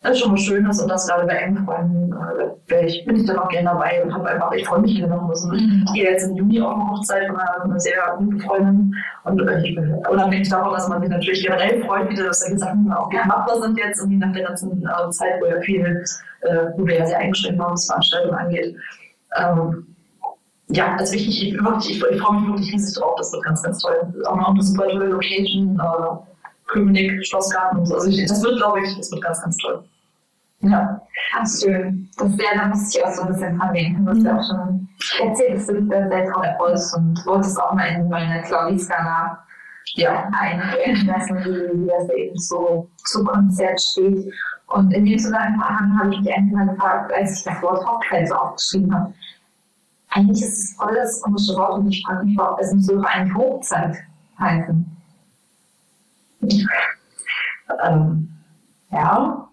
[0.03, 3.27] das ist schon was Schönes und das gerade bei engen Freunden äh, ich, bin ich
[3.27, 5.29] dann auch gerne dabei und habe einfach, ich freue mich hier noch.
[5.29, 8.95] Also, ich gehe jetzt im Juni auf eine Hochzeit von einer, sehr guten Freundin
[9.25, 12.53] und äh, ich bin unabhängig davon, dass man sich natürlich generell freut, wie das ja
[12.53, 16.05] gesagt haben, auch machbar sind jetzt irgendwie nach der ganzen äh, Zeit, wo ja viel,
[16.43, 18.77] äh, wo wir ja sehr eingeschränkt waren, was Veranstaltungen angeht.
[19.37, 19.87] Ähm,
[20.69, 23.15] ja, also ich, wirklich, ich, ich freue mich wirklich riesig drauf.
[23.19, 24.15] Das wird ganz, ganz toll.
[24.27, 26.30] Auch noch eine super tolle Location, äh,
[26.73, 27.95] Köpenick, Schlossgarten und so.
[27.95, 29.85] Also ich, das wird, glaube ich, das wird ganz, ganz toll.
[30.63, 31.01] Ja.
[31.35, 32.09] Ach, schön.
[32.19, 34.05] Das wäre, da muss ich auch so ein bisschen dran denken.
[34.05, 34.89] Du hast ja auch schon
[35.27, 39.39] erzählt, dass du dich da sehr drauf freust und wolltest auch mal in meine Claudia-Skala
[39.95, 40.29] Ja.
[40.39, 44.33] einbringen lassen, wie, wie das eben so zu Konzert steht.
[44.67, 48.29] Und in dem Zusammenhang habe ich mich einfach mal gefragt, als ich das Wort Hochzeit
[48.29, 49.13] so aufgeschrieben habe.
[50.11, 53.01] Eigentlich ist es voll das komische Wort und ich frage mich, ob es nicht so
[53.01, 53.97] eine Hochzeit
[54.39, 54.97] heißen.
[57.85, 58.29] Ähm,
[58.91, 59.49] ja.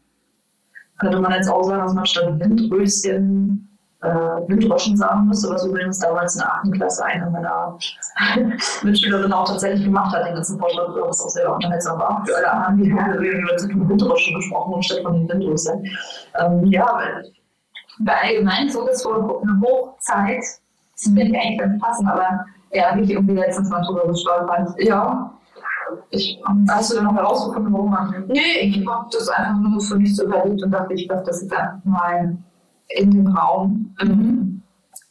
[1.00, 3.68] Könnte man jetzt auch sagen, dass man statt Windröschen
[4.02, 6.72] äh, Windroschen sagen müsste, was übrigens damals in der 8.
[6.74, 7.78] Klasse eine meiner
[8.84, 12.24] Mitschülerinnen auch tatsächlich gemacht hat, den ganzen Vortrag, was auch sehr unterhaltsam war.
[12.26, 15.84] Für alle anderen, die haben über von Windroschen gesprochen und statt von den Windröschen.
[16.40, 17.00] Ähm, ja,
[18.00, 20.44] Bei allgemein so ist wohl eine Hochzeit,
[20.94, 24.70] das finde ich eigentlich ganz passend, aber ja, habe ich irgendwie letztens mal drüber gestolpert.
[24.80, 25.34] Ja.
[26.10, 28.26] Ich, hast du denn noch herausgefunden, warum man.
[28.28, 31.42] Nee, ich habe das einfach nur für mich so überlegt und dachte, ich werfe das
[31.42, 32.38] jetzt einfach mal
[32.90, 33.94] in den Raum.
[34.02, 34.62] Mhm.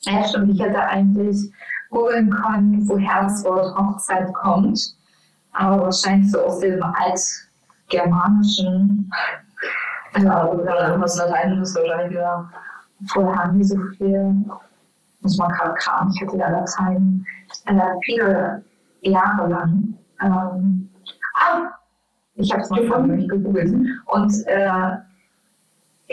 [0.00, 0.50] Ja, stimmt.
[0.50, 1.52] Ich hätte eigentlich
[1.90, 4.96] googeln können, woher das Wort Hochzeit kommt.
[5.52, 9.10] Aber wahrscheinlich so aus dem altgermanischen.
[10.18, 12.48] Ja, oder irgendwas Lateinisches wahrscheinlich, ja.
[13.08, 14.34] Vorher haben die so viel,
[15.20, 17.26] muss man gerade kramen, ich hatte ja Latein,
[17.66, 18.64] äh, viele
[19.02, 19.95] Jahre lang.
[20.22, 20.88] Ähm,
[21.34, 21.70] ah,
[22.34, 23.72] ich habe es gefunden, nicht gegoogelt.
[24.06, 24.96] Und äh,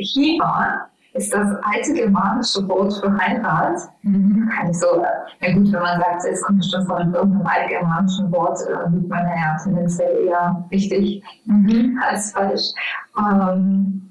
[0.01, 3.80] Chiba ist das alte germanische Wort für Heirat.
[4.01, 4.49] Mhm.
[4.49, 5.04] Kann ich so,
[5.41, 9.28] ja gut, wenn man sagt, es kommt bestimmt von irgendeinem altgermanischen Wort, äh, sieht man
[9.28, 12.01] ja tendenziell eher richtig mhm.
[12.04, 12.72] als falsch.
[13.18, 14.10] Ähm,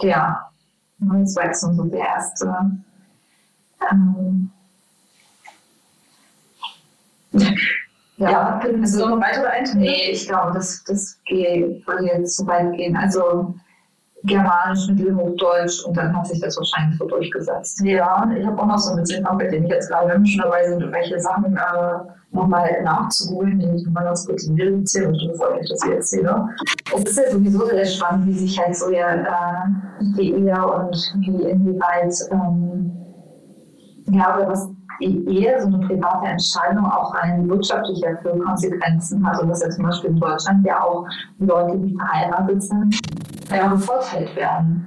[0.00, 0.50] ja,
[0.98, 2.54] das war jetzt so der erste.
[3.90, 4.50] Ähm,
[8.18, 9.82] ja, ja können wir so noch weitere Einzelne?
[9.82, 12.96] Nee, ich glaube, das, das geht, würde jetzt zu weit gehen.
[12.96, 13.54] Also
[14.24, 17.80] Germanisch, Mittelhochdeutsch und dann hat sich das wahrscheinlich so durchgesetzt.
[17.84, 20.68] Ja, ich habe auch noch so ein bisschen mit den ich jetzt gerade, schon dabei
[20.68, 25.28] sind, welche Sachen äh, nochmal nachzuholen, die ich nochmal ganz kurz in Bild erzähle und
[25.30, 26.48] bevor ich das hier erzähle.
[26.96, 29.68] Es ist ja sowieso sehr spannend, wie sich halt so ja äh,
[30.16, 32.92] die Ehe und wie inwieweit ähm,
[34.10, 34.68] ja, oder was
[35.00, 39.40] die Ehe, so eine private Entscheidung auch rein wirtschaftlicher für Konsequenzen hat.
[39.40, 41.06] Und dass ja zum Beispiel in Deutschland ja auch
[41.38, 43.00] Leute, die verheiratet sind,
[43.50, 44.86] ja, bevorteilt werden.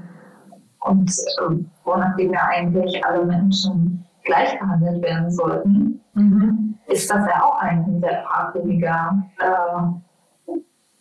[0.81, 6.77] Und äh, wo nachdem ja eigentlich alle Menschen gleich behandelt werden sollten, mhm.
[6.87, 10.53] ist das ja auch ein sehr fragwürdiger äh,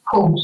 [0.09, 0.41] Punkt.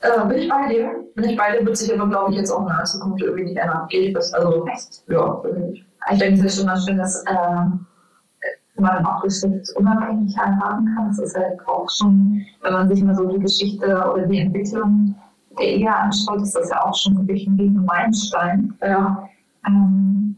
[0.00, 0.90] Äh, bin ich bei dir?
[1.14, 3.44] Bin ich bei dir, wird sich aber, glaube ich, jetzt auch in der Zukunft irgendwie
[3.44, 3.86] nicht ändern.
[3.88, 4.32] Gehe ich was?
[4.34, 5.02] Also, Echt?
[5.08, 6.12] ja, bin ich.
[6.12, 11.08] Ich denke, es ist schon mal schön, dass äh, man auch geschlechtsunabhängig heiraten kann.
[11.08, 15.14] Das ist halt auch schon, wenn man sich mal so die Geschichte oder die Entwicklung
[15.58, 18.74] der Ehe anschaut, ist das ja auch schon wirklich ein Meilenstein.
[18.82, 19.28] Ja.
[19.66, 20.36] Ähm,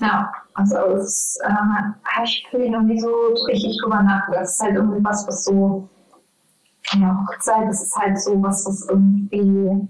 [0.00, 3.10] ja, also es äh, habe ich für irgendwie so
[3.46, 4.44] richtig drüber nachgedacht.
[4.44, 5.88] Es ist halt irgendwie was, was so,
[6.94, 9.88] ja, Hochzeit, das ist halt so was, was irgendwie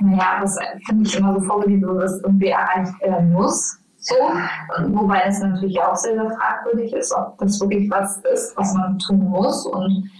[0.00, 3.78] naja, das finde ich immer so vorgegeben, dass irgendwie erreicht werden muss.
[3.98, 4.14] So.
[4.88, 9.28] Wobei es natürlich auch sehr, fragwürdig ist, ob das wirklich was ist, was man tun
[9.28, 9.66] muss.
[9.66, 10.10] Und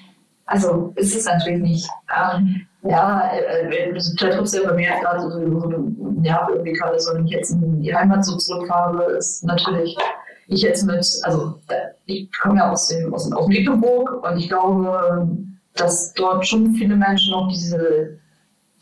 [0.46, 1.90] also ist es natürlich nicht.
[2.14, 5.38] Ähm, ja, äh, das ist trotzdem bei mir gerade so,
[6.22, 9.96] ja, irgendwie gerade so, wenn ich jetzt in die Heimat so zurückfahre, ist natürlich
[10.50, 11.54] ich jetzt mit, also
[12.06, 15.28] ich komme ja aus dem, aus, aus Mecklenburg und ich glaube,
[15.74, 18.18] dass dort schon viele Menschen noch diese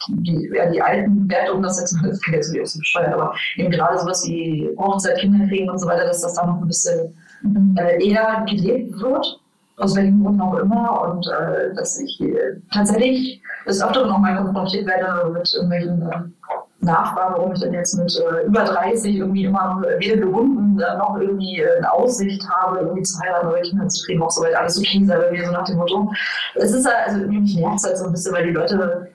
[0.09, 3.99] die, ja, die alten Werte umsetzen, das klingt jetzt nicht so bescheuert, aber eben gerade
[3.99, 7.77] sowas wie Hochzeit, Kinder kriegen und so weiter, dass das da noch ein bisschen mhm.
[7.79, 9.41] äh, eher gelebt wird,
[9.77, 11.09] aus welchen Gründen auch immer.
[11.09, 16.17] Und äh, dass ich äh, tatsächlich des Öfteren noch mal konfrontiert werde mit irgendwelchen äh,
[16.81, 21.61] Nachfragen, warum ich denn jetzt mit äh, über 30 irgendwie immer weder gebunden noch irgendwie
[21.61, 24.79] äh, eine Aussicht habe, irgendwie zu heiraten oder Kinder zu kriegen, auch so weit alles
[24.79, 26.13] okay sei bei mir, so nach dem Motto.
[26.55, 29.11] Es ist halt, also irgendwie mich nervt halt so ein bisschen, weil die Leute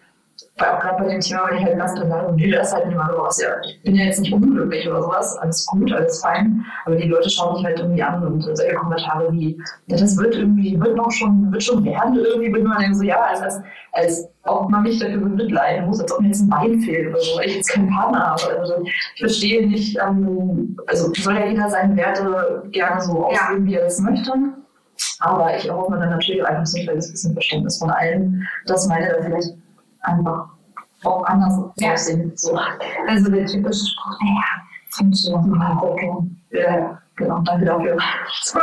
[0.57, 2.73] weil auch gerade bei dem Thema, weil ich halt ganz klar sage, nee, das ist
[2.73, 3.41] halt nicht mal sowas.
[3.41, 7.07] Ja, ich bin ja jetzt nicht unglücklich oder sowas, alles gut, alles fein, aber die
[7.07, 10.95] Leute schauen mich halt irgendwie an und solche Kommentare wie, ja, das wird irgendwie, wird
[10.95, 13.61] noch schon, wird schon werden irgendwie, bin man dann so, ja, als, als,
[13.93, 17.19] als ob man mich dafür mitleiden muss, als ob mir jetzt ein Bein fehlt oder
[17.19, 18.59] so, weil ich jetzt keinen Partner habe.
[18.59, 23.65] Also ich verstehe nicht, ähm, also soll ja jeder seine Werte gerne so ausüben, ja.
[23.65, 24.31] wie er das möchte.
[25.19, 28.87] Aber ich erhoffe mir dann natürlich einfach so ein kleines bisschen Verständnis von allen, dass
[28.87, 29.55] meine da vielleicht
[30.03, 30.49] einfach
[31.03, 31.93] auch anders ja.
[31.93, 32.31] aussehen.
[32.35, 32.57] So.
[33.07, 34.63] Also der typische Spruch, naja,
[34.99, 36.41] du noch mal gucken.
[36.51, 37.97] Ja, genau, danke dafür.
[38.43, 38.59] So,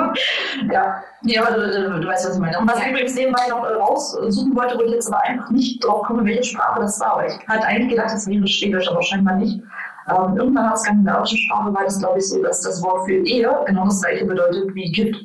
[0.70, 2.58] ja, nee, aber du, du, du, weißt, was ich meine.
[2.58, 5.84] Und was ich übrigens nebenbei noch äh, raussuchen wollte, wo ich jetzt aber einfach nicht
[5.84, 7.14] drauf komme, welche Sprache das war.
[7.14, 9.60] Aber ich hatte eigentlich gedacht, das wäre Schwedisch, aber scheinbar nicht.
[10.08, 13.54] Ähm, irgendwann aus skandinavischen Sprache war das, glaube ich, so, dass das Wort für Ehe
[13.66, 15.20] genau das gleiche bedeutet wie Gift.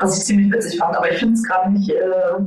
[0.00, 1.90] Was ich ziemlich witzig fand, aber ich finde es gerade nicht.
[1.90, 2.40] Äh,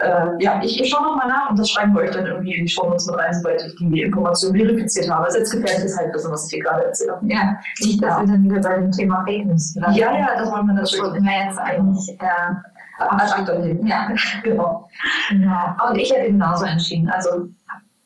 [0.00, 2.66] äh, ja, ich, ich schaue nochmal nach und das schreiben wir euch dann irgendwie in
[2.66, 5.24] die Show Notes mit rein, sobald ich die Information verifiziert habe.
[5.24, 7.18] Also jetzt ist halt das, was ich hier gerade erzähle.
[7.22, 8.20] Ja, nicht, dass ja.
[8.20, 11.00] wir dann wieder bei dem Thema Fake News Ja, ja, das wollen wir natürlich.
[11.00, 12.20] Das wir jetzt eigentlich.
[12.20, 14.12] Äh, ja,
[14.42, 14.88] genau.
[15.30, 15.76] Ja.
[15.88, 17.08] Und ich hätte genauso entschieden.
[17.08, 17.48] Also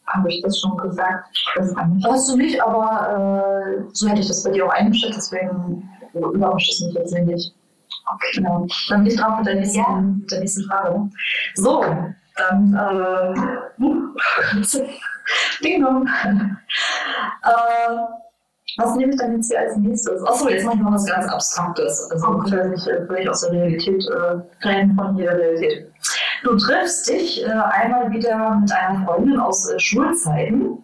[0.06, 1.26] habe ich das schon gesagt.
[1.56, 5.88] Das hast du nicht, aber äh, so hätte ich das bei dir auch eingeschätzt, deswegen
[6.12, 7.54] überrascht es mich jetzt nicht.
[8.06, 8.66] Okay, genau.
[8.88, 10.00] Dann bin ich drauf mit der nächsten, ja.
[10.00, 11.10] mit der nächsten Frage.
[11.54, 11.84] So,
[12.36, 13.34] dann äh,
[15.64, 15.94] Ding äh,
[18.76, 20.24] was nehme ich dann jetzt hier als nächstes?
[20.24, 22.10] Achso, jetzt mache ich noch was ganz Abstraktes.
[22.10, 22.72] Also okay.
[22.74, 25.92] ich äh, völlig aus der Realität äh, trennen von jeder Realität.
[26.42, 30.83] Du triffst dich äh, einmal wieder mit einer Freundin aus äh, Schulzeiten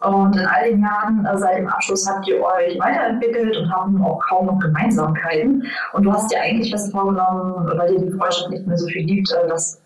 [0.00, 4.02] und in all den Jahren äh, seit dem Abschluss habt ihr euch weiterentwickelt und haben
[4.04, 5.64] auch kaum noch Gemeinsamkeiten.
[5.92, 9.04] Und du hast dir eigentlich fest vorgenommen, weil dir die Freundschaft nicht mehr so viel
[9.04, 9.80] gibt, äh, das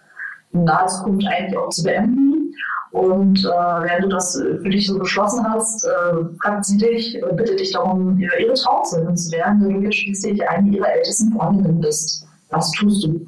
[0.52, 2.54] in Zukunft eigentlich auch zu beenden.
[2.92, 7.32] Und äh, während du das für dich so beschlossen hast, äh, fragt sie dich, äh,
[7.34, 11.80] bittet dich darum, ihre Trauzeugin zu werden, da du jetzt schließlich eine ihrer ältesten Freundinnen
[11.80, 12.26] bist.
[12.50, 13.26] Was tust du?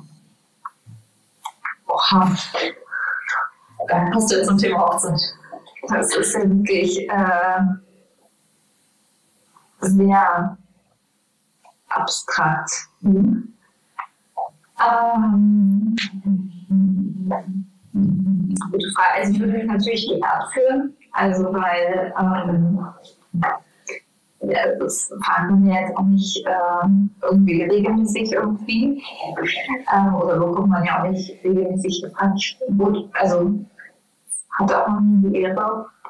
[1.89, 2.35] Oha.
[3.89, 5.21] Dann passt du jetzt zum Thema Hochzeit.
[5.89, 7.61] Das ist ja wirklich äh,
[9.81, 10.57] sehr
[11.89, 12.71] abstrakt.
[13.01, 13.55] Mhm.
[14.81, 15.97] Ähm,
[18.71, 19.15] gute Frage.
[19.17, 22.87] Also ich würde mich natürlich geehrt fühlen, also weil ähm,
[24.41, 29.03] ja, das fragen wir jetzt auch nicht ähm, irgendwie regelmäßig irgendwie.
[29.95, 32.57] Ähm, oder bekommt man ja auch nicht regelmäßig gefragt.
[33.15, 33.59] Also
[34.59, 35.43] hat auch noch nie die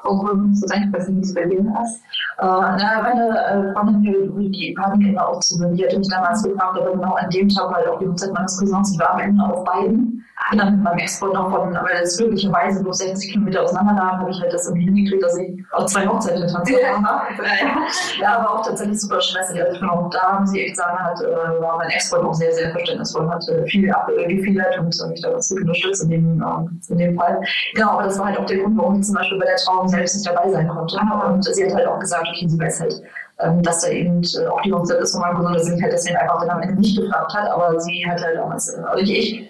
[0.03, 2.01] Es bei dir ist.
[2.39, 6.79] Äh, na, meine äh, Freundin, die, die Patenkinder auch zu die hat mich damals gefragt,
[6.79, 9.43] aber genau an dem Tag halt auch die Hochzeit meines Cousins, ich war am Ende
[9.43, 10.25] auf beiden.
[10.49, 14.13] Bin dann mit meinem Ex-Freund noch von, weil es glücklicherweise bloß 60 Kilometer auseinander lag,
[14.19, 17.25] habe ich halt das irgendwie hingekriegt, dass ich auch zwei Hochzeiten tanzen habe.
[18.21, 19.61] ja, aber auch tatsächlich super stressig.
[19.61, 22.33] Also ich bin auch da, muss ich echt sagen, hat, äh, war mein Ex-Freund auch
[22.33, 26.41] sehr, sehr verständnisvoll, hat äh, viel abgefedert und mich da ganz gut unterstützt in dem,
[26.41, 27.41] äh, in dem Fall.
[27.75, 29.88] Genau, aber das war halt auch der Grund, warum ich zum Beispiel bei der Trauung
[29.89, 30.97] selbst nicht dabei sein konnte.
[31.27, 33.01] Und sie hat halt auch gesagt, okay, sie weiß halt,
[33.39, 35.83] ähm, dass da eben äh, auch die Hochzeit ist von meinem Cousin, dass sie mich
[35.83, 38.81] halt deswegen einfach dann am Ende nicht gefragt hat, aber sie hat halt damals, äh,
[38.81, 39.49] also ich, ich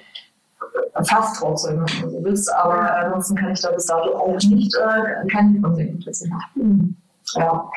[1.04, 4.76] fast Trauzeugen, wenn du so willst, aber ansonsten kann ich da bis dato auch nicht,
[4.76, 6.04] äh, kein von sehen.
[6.56, 6.96] Mhm.
[7.36, 7.70] Ja.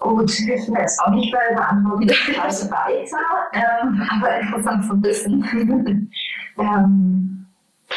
[0.00, 2.08] Gut, ich will jetzt auch nicht mehr beantworten,
[2.40, 3.16] also weiter,
[3.52, 6.10] ähm, aber interessant zu wissen.
[6.58, 7.46] ähm,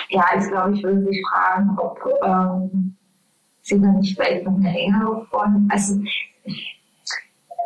[0.09, 2.95] ja, ich glaube, ich würde sich fragen, ob ähm,
[3.71, 5.99] sie dann nicht vielleicht noch eine engere Freundin, also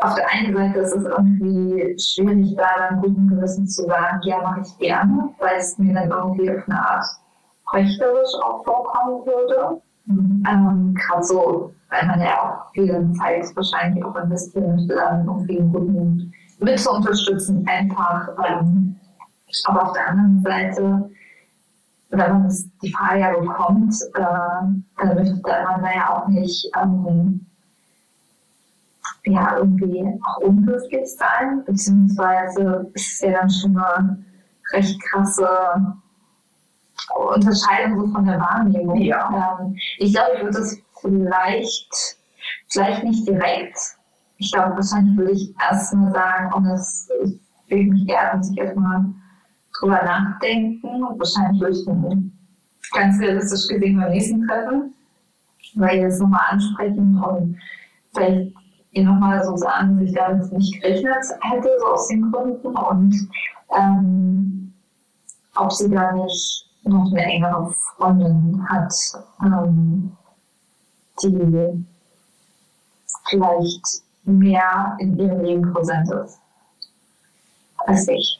[0.02, 4.42] auf der einen Seite ist es irgendwie schwierig, da dann guten Gewissen zu sagen, ja,
[4.42, 7.06] mache ich gerne, weil es mir dann irgendwie auf eine Art
[7.74, 9.82] rechterisch auch vorkommen würde.
[10.06, 10.44] Mhm.
[10.48, 15.60] Ähm, Gerade so, weil man ja auch viel Zeit wahrscheinlich auch investieren möchte, dann irgendwie
[15.60, 18.30] einen guten mit zu unterstützen, einfach.
[18.48, 18.96] Ähm,
[19.66, 21.10] aber auf der anderen Seite,
[22.10, 27.46] wenn man die Frage ja bekommt, äh, dann möchte man da ja auch nicht ähm,
[29.26, 34.24] ja irgendwie auch unhöflich sein, beziehungsweise ist es ja dann schon eine
[34.74, 35.48] recht krasse
[37.34, 38.98] Unterscheidung so von der Wahrnehmung.
[38.98, 39.58] Ja.
[39.60, 42.18] Ähm, ich glaube, ich würde das vielleicht,
[42.70, 43.78] vielleicht nicht direkt.
[44.38, 47.10] Ich glaube, wahrscheinlich würde ich erstmal sagen, und das
[47.68, 49.06] will mich gerne, muss ich erstmal
[49.80, 51.04] drüber nachdenken.
[51.04, 52.32] Und wahrscheinlich würde ich dann
[52.94, 54.94] ganz realistisch gesehen beim nächsten Treffen,
[55.76, 57.58] weil wir das nochmal ansprechen und
[58.14, 58.54] vielleicht
[58.92, 63.30] ihr nochmal so sagen, dass ich damit nicht gerechnet hätte, so aus den Gründen und
[63.78, 64.74] ähm,
[65.56, 68.94] ob sie da nicht noch eine engere Freundin hat,
[69.44, 70.16] ähm,
[71.22, 71.86] die
[73.30, 76.40] vielleicht mehr in ihrem Leben präsent ist
[77.86, 78.40] als ich.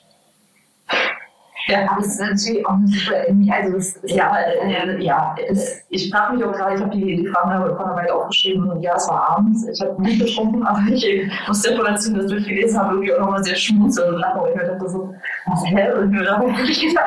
[1.68, 3.14] Ja, aber es ist natürlich auch eine super,
[3.52, 7.26] also das, ja, äh, ja, es, ich frage mich auch gerade, ich habe die, die
[7.26, 10.80] Fragen von der Weile aufgeschrieben und ja, es war abends, ich habe nicht getrunken, aber
[10.88, 14.50] ich muss der Information, das durchgelesen habe, irgendwie auch nochmal sehr schmunzeln und lachen, weil
[14.50, 15.14] ich dachte so,
[15.46, 17.06] was hä, und mir da nicht gedacht.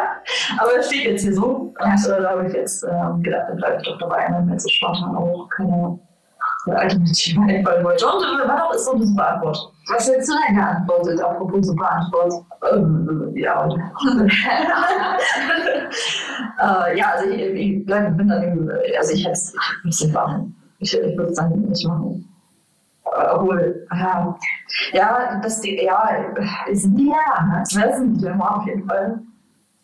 [0.57, 2.88] Aber es steht jetzt hier so und äh, da habe ich jetzt äh,
[3.22, 5.97] gedacht, dann bleibe ich doch dabei, wenn jetzt so spontan auch keine
[6.66, 8.05] Alternative einfallen wollte.
[8.05, 9.72] Und was ist so eine super Antwort?
[9.89, 12.33] Was hättest du denn geantwortet, apropos super Antwort?
[12.71, 13.67] Ähm, ja.
[16.59, 20.55] äh, ja, also ich, ich bleib, bin dann, also ich hätte es ein bisschen machen.
[20.79, 22.25] Ich, ich würde es dann nicht machen.
[23.03, 24.37] Obwohl, ja,
[24.93, 26.09] ja, das, ja,
[26.67, 27.63] ist ein Dilemma, ne?
[27.63, 29.19] Das ist ein Dilemma auf jeden Fall.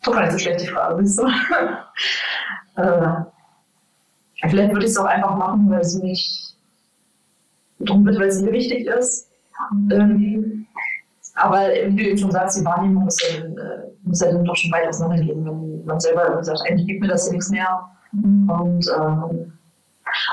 [0.04, 1.26] Doch gar nicht so schlecht die Frage, bist du?
[2.76, 3.24] äh,
[4.48, 6.56] vielleicht würde ich es auch einfach machen, weil sie nicht
[7.80, 9.25] drum wird, weil es mir wichtig ist.
[9.90, 10.66] Ähm,
[11.34, 14.56] aber wie du eben schon sagst, die Wahrnehmung muss ja, äh, muss ja dann doch
[14.56, 17.88] schon weit auseinandergehen, wenn man selber sagt, eigentlich gibt mir das hier nichts mehr.
[18.12, 18.48] Mhm.
[18.48, 19.52] Und, ähm,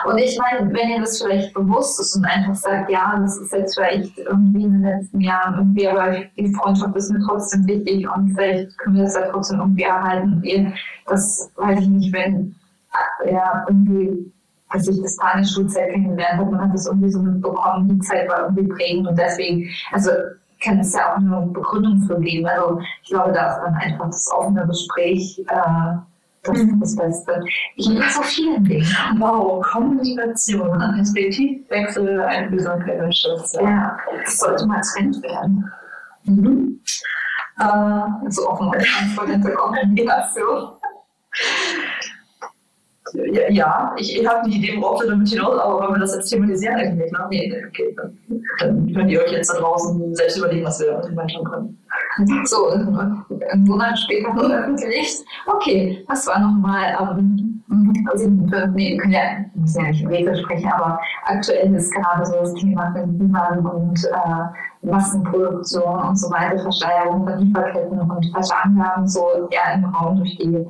[0.05, 3.51] und ich meine, wenn ihr das vielleicht bewusst ist und einfach sagt, ja, das ist
[3.51, 8.07] jetzt vielleicht irgendwie in den letzten Jahren irgendwie, aber die Freundschaft ist mir trotzdem wichtig
[8.09, 10.33] und vielleicht können wir das ja trotzdem irgendwie erhalten.
[10.33, 10.73] Und ihr,
[11.07, 12.55] das weiß ich nicht, wenn
[13.25, 14.31] ja, irgendwie
[14.73, 17.89] als ich das Paar in der Schulzeit kennengelernt habe, man hat das irgendwie so mitbekommen,
[17.89, 20.09] die Zeit war irgendwie prägend und deswegen, also
[20.63, 22.45] kann es ja auch eine Begründung für geben.
[22.47, 25.97] Also ich glaube, da ist dann einfach das offene Gespräch äh,
[26.43, 27.43] das ist das Beste.
[27.77, 28.85] Ich bin so vielen Dingen.
[29.17, 33.53] Wow, Kommunikation, Perspektivwechsel, Einfühlsamkeit und Schutz.
[33.53, 35.71] Ja, das sollte mal Trend werden.
[36.25, 36.81] Mhm.
[37.59, 40.73] Äh, so offen und transparente Kommunikation
[43.13, 46.15] ja, ja ich, ich habe eine Idee, worauf du damit hinaus, aber wenn wir das
[46.15, 47.27] jetzt thematisieren, eigentlich nicht, ne?
[47.29, 48.17] Nee, okay, dann,
[48.59, 51.79] dann könnt ihr euch jetzt da draußen selbst überlegen, was wir gemeinsam können.
[52.45, 55.23] So, einen Monat später veröffentlicht.
[55.47, 57.63] Okay, das war nochmal ähm,
[58.11, 62.53] Also, nee, können ja, müssen ja nicht Rede sprechen, aber aktuell ist gerade so das
[62.55, 69.27] Thema Kliman und äh, Massenproduktion und so weiter, Versteigerung von Lieferketten und falsche Angaben so
[69.49, 70.65] eher im Raum durch die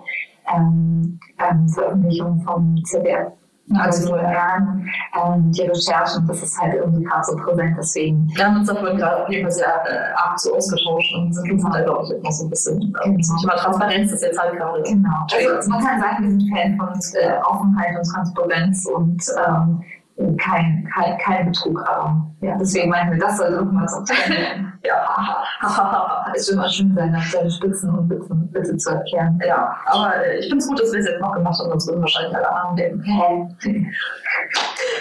[0.54, 3.34] ähm, ähm, Veröffentlichung vom ZDF
[3.76, 8.30] also nur Jahren ähm, die Recherchen, das ist halt irgendwie gerade so präsent, deswegen.
[8.36, 11.52] Wir haben uns davon gerade auf jeden Fall sehr äh, arg so ausgetauscht und sind
[11.52, 13.38] uns halt, glaube ich, immer so ein bisschen ähm, genau.
[13.39, 14.84] Thema Transparenz ist jetzt halt gerade.
[14.84, 15.26] Genau.
[15.32, 20.88] Also man kann sagen, wir sind Fan von äh, Offenheit und Transparenz und ähm, kein,
[20.94, 23.98] kein, kein Betrug, aber ja, deswegen meinen wir, das soll irgendwann so
[24.30, 24.73] werden.
[24.86, 25.44] Ja,
[26.34, 29.40] ist immer schön, seine, seine Spitzen und Witzen, Witze zu erklären.
[29.46, 32.02] Ja, aber ich finde es gut, dass wir es jetzt noch gemacht haben, sonst würden
[32.02, 33.56] wahrscheinlich alle anderen denken.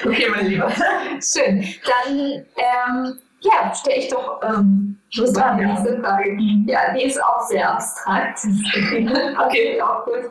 [0.06, 0.68] okay, meine Liebe.
[1.20, 1.64] Schön.
[1.84, 2.18] Dann,
[2.56, 6.36] ähm, ja, stelle ich doch ähm, Schluss an die nächste Frage.
[6.66, 8.38] Ja, die ist auch sehr abstrakt.
[9.44, 10.30] okay, auch gut.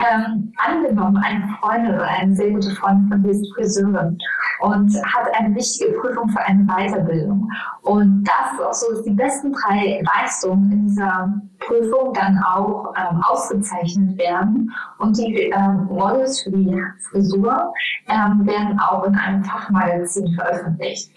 [0.00, 4.18] Ähm, angenommen, eine Freundin oder eine sehr gute Freundin von dir ist Friseurin
[4.60, 7.50] und hat eine wichtige Prüfung für eine Weiterbildung.
[7.82, 12.94] Und das ist auch so, dass die besten drei Leistungen in dieser Prüfung dann auch
[12.96, 14.72] ähm, ausgezeichnet werden.
[14.98, 17.72] Und die ähm, Models für die Frisur
[18.08, 21.10] ähm, werden auch in einem Fachmagazin veröffentlicht.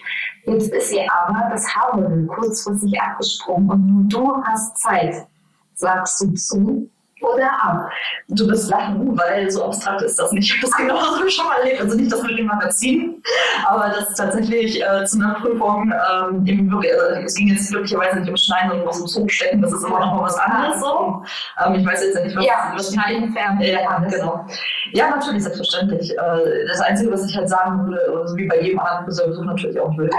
[0.46, 5.28] Jetzt ist ihr aber das Haarmodell kurzfristig abgesprungen und nur du hast Zeit,
[5.76, 6.90] sagst du zu
[7.22, 7.90] oder ab.
[8.30, 10.46] Du bist lachen, weil so abstrakt ist das nicht.
[10.46, 11.82] Ich habe das genauso schon mal erlebt.
[11.82, 13.24] Also nicht das mit dem Magazin,
[13.66, 18.30] aber das tatsächlich äh, zu einer Prüfung ähm, wirklich, also es ging jetzt glücklicherweise nicht
[18.30, 21.24] um Schneiden und was im Zug stecken, das ist immer noch mal was anderes so.
[21.64, 24.46] Ähm, ich weiß jetzt nicht, was, ja, was Schneiden, Färben, ja, genau.
[24.94, 26.12] Ja, natürlich, selbstverständlich.
[26.12, 29.80] Äh, das Einzige, was ich halt sagen würde, also wie bei jedem anderen Friseurbesuch natürlich
[29.80, 30.12] auch, würde,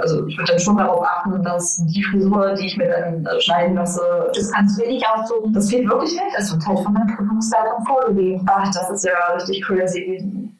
[0.00, 3.40] also ich würde dann schon darauf achten, dass die Frisur, die ich mir dann äh,
[3.40, 4.00] schneiden lasse,
[4.34, 5.52] das kannst du wirklich aussuchen.
[5.52, 6.36] Das geht wirklich nicht.
[6.36, 8.46] Das wird halt von der Prüfungsleitung vorgegeben.
[8.48, 10.50] Ach, das ist ja richtig crazy.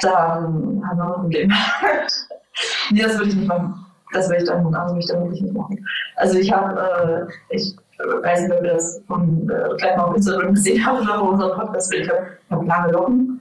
[0.00, 1.52] Dann haben wir ein Problem.
[2.90, 3.86] nee, das würde ich nicht machen.
[4.12, 5.86] Das würde ich dann, also würde ich dann wirklich nicht machen.
[6.16, 10.16] Also ich habe, äh, ich weiß nicht, ob ihr das von äh, gleich mal auf
[10.16, 13.35] Instagram gesehen habt oder auf unserem Podcast, ich habe hab lange Locken.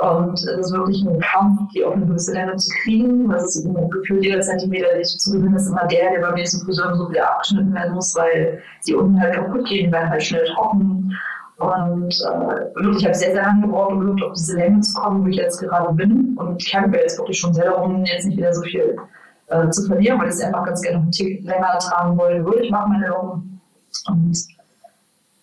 [0.00, 3.28] Und es ist wirklich ein Kampf, die auf eine gewisse Länge zu kriegen.
[3.28, 6.34] Das ist ein Gefühl, jeder Zentimeter, den ich zu gewinnen, ist immer der, der beim
[6.34, 10.22] nächsten Friseur so wieder abgeschnitten werden muss, weil die unten halt kaputt gehen, werden halt
[10.22, 11.12] schnell trocken.
[11.56, 15.00] Und äh, wirklich, ich habe sehr, sehr lange gebraucht, um wirklich auf diese Länge zu
[15.00, 16.36] kommen, wo ich jetzt gerade bin.
[16.38, 18.96] Und ich kämpfe jetzt wirklich schon sehr darum, jetzt nicht wieder so viel
[19.48, 22.44] äh, zu verlieren, weil ich es einfach ganz gerne noch einen Tick länger tragen wollen
[22.44, 22.62] würde.
[22.62, 23.60] Ich mache meine Augen.
[24.06, 24.38] Und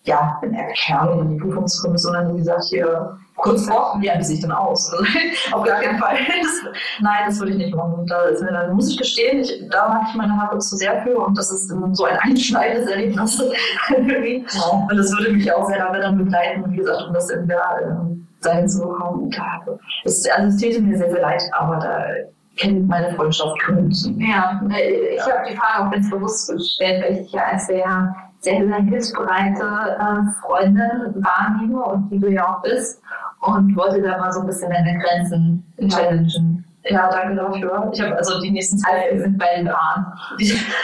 [0.04, 4.32] ja, bin eher Kerl in die Prüfungskommission, dann wie gesagt, hier kurz vor, wie wie
[4.32, 4.92] ich dann aus?
[4.92, 5.04] Also,
[5.52, 6.16] auf gar keinen Fall.
[6.16, 8.06] Das, nein, das würde ich nicht machen.
[8.06, 11.02] Da, ist mir, da muss ich gestehen, ich, da mag ich meine Haare zu sehr
[11.02, 13.38] für und das ist so ein einschneidendes Erlebnis.
[13.88, 14.88] wow.
[14.90, 17.62] Und das würde mich auch sehr lange dann begleiten, wie gesagt, um das in der
[18.40, 19.30] sein zu bekommen.
[20.04, 22.06] Das, also es täte mir sehr, sehr leid, aber da
[22.56, 23.94] kennt meine Freundschaft Gründe.
[24.18, 28.14] Ja, ich habe die Frage auch ganz bewusst gestellt, weil ich ja als sehr
[28.54, 33.02] sehr, hilfsbereite äh, Freundin wahrnehme und wie du ja auch bist
[33.40, 36.64] und wollte da mal so ein bisschen deine Grenzen challengen.
[36.88, 37.90] Ja, danke dafür.
[37.92, 40.06] Ich habe also die nächsten also, sind bei den Haaren.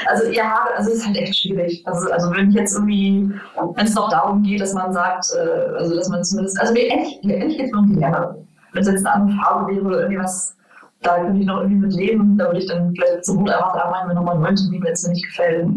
[0.07, 1.83] Also ja, also es ist halt echt schwierig.
[1.87, 3.31] Also, also wenn jetzt irgendwie,
[3.75, 6.91] wenn es noch darum geht, dass man sagt, äh, also dass man zumindest, also mir
[6.91, 8.37] endlich, mir endlich jetzt die Länge.
[8.73, 10.57] Wenn es jetzt eine andere Farbe wäre oder irgendwas,
[11.03, 13.75] da könnte ich noch irgendwie mit leben, da würde ich dann vielleicht zum Mut einfach
[13.75, 15.69] sagen, machen wir nochmal 19, wie mir jetzt nicht gefällt.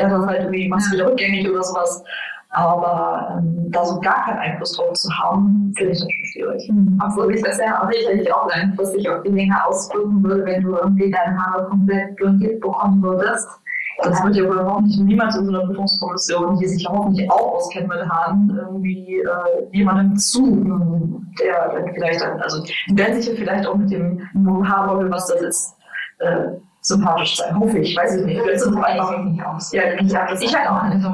[0.00, 2.02] Das halt irgendwie, machst du wieder rückgängig oder sowas.
[2.50, 6.68] Aber ähm, da so gar keinen Einfluss drauf zu haben, finde ich das schon schwierig.
[6.70, 7.00] Mhm.
[7.04, 10.76] Obwohl ich das ja auch sicherlich auch langfristig auf die Länge ausdrücken würde, wenn du
[10.76, 13.48] irgendwie deine Haare komplett blondiert bekommen würdest.
[14.02, 17.54] Das wird ja wohl überhaupt nicht niemand in so einer Prüfungskommission, die sich hoffentlich auch
[17.54, 23.32] auskennt mit Haaren, irgendwie äh, jemandem zu, der dann vielleicht dann, also die werden sich
[23.32, 24.20] ja vielleicht auch mit dem
[24.68, 25.76] Haarbeutel, was das ist,
[26.18, 26.48] äh,
[26.84, 27.58] sympathisch sein.
[27.58, 28.40] Hoffe ich, weiß ich nicht.
[28.40, 29.72] Vielleicht sind es einfach nicht aus.
[29.72, 31.08] Ja, ich, habe ich halt auch eine so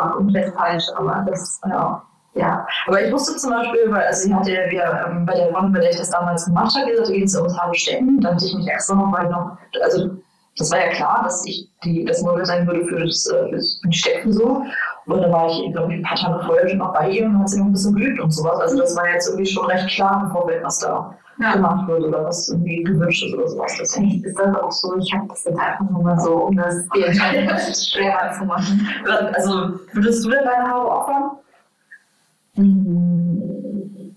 [0.00, 2.02] war komplett falsch, aber das, ja.
[2.34, 5.50] Ja, aber ich wusste zum Beispiel, weil also sie hatte ja wir, ähm, bei der
[5.50, 7.74] Runde, bei der ich das damals gemacht habe, gesagt, da ging es ja ums Haare
[7.74, 8.20] stecken.
[8.20, 10.10] Da hatte ich mich extra noch, weil noch, also
[10.56, 13.88] das war ja klar, dass ich die, das Model sein würde für, das, äh, für
[13.88, 14.66] die Steckfrisur.
[15.06, 17.38] Und dann war ich, glaube ich, ein paar Tage vorher schon noch bei ihr und
[17.40, 18.60] hat sie noch ein bisschen geübt und sowas.
[18.60, 21.54] Also das war jetzt irgendwie schon recht klar im Vorfeld, was da ja.
[21.54, 23.76] gemacht wird oder was irgendwie gewünscht ist oder sowas.
[23.78, 24.96] Deswegen ist das auch so.
[24.98, 28.88] Ich habe das jetzt einfach nur mal so, um das die Entscheidung schwerer zu machen.
[29.34, 31.30] Also würdest du denn deine Haare opfern?
[32.54, 34.16] Hm.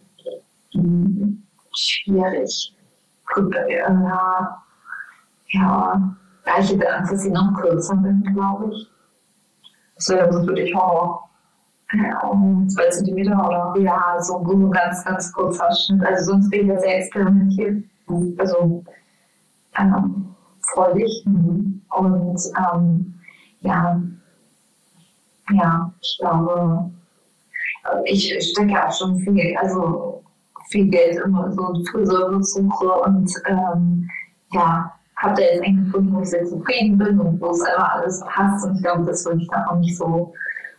[0.74, 1.43] Hm.
[1.74, 2.76] Schwierig.
[3.34, 4.61] Gut, ja.
[5.47, 6.15] Ja.
[6.45, 8.88] Ja, ich hätte Angst, dass sie noch kürzer sind, glaube ich.
[9.95, 10.74] Das wäre für dich
[11.93, 12.33] Horror.
[12.33, 13.73] Ähm, zwei Zentimeter oder?
[13.79, 16.05] Ja, so ein ganz, ganz kurzer Schnitt.
[16.05, 17.83] Also sonst bin ich ja sehr experimentiert.
[18.37, 18.83] Also
[19.77, 20.35] ähm,
[20.73, 21.23] freudig.
[21.25, 21.81] Mhm.
[21.89, 23.13] Und ähm,
[23.61, 24.01] ja,
[25.51, 26.91] ja, ich glaube,
[28.05, 30.23] ich stecke auch schon viel, also
[30.69, 34.09] viel Geld in so Friseurbesuche und ähm,
[34.53, 37.95] ja, habe da jetzt einen gefunden, wo ich sehr zufrieden bin und wo es einfach
[37.95, 38.65] alles passt.
[38.65, 40.33] Und ich glaube, das würde ich dann auch nicht so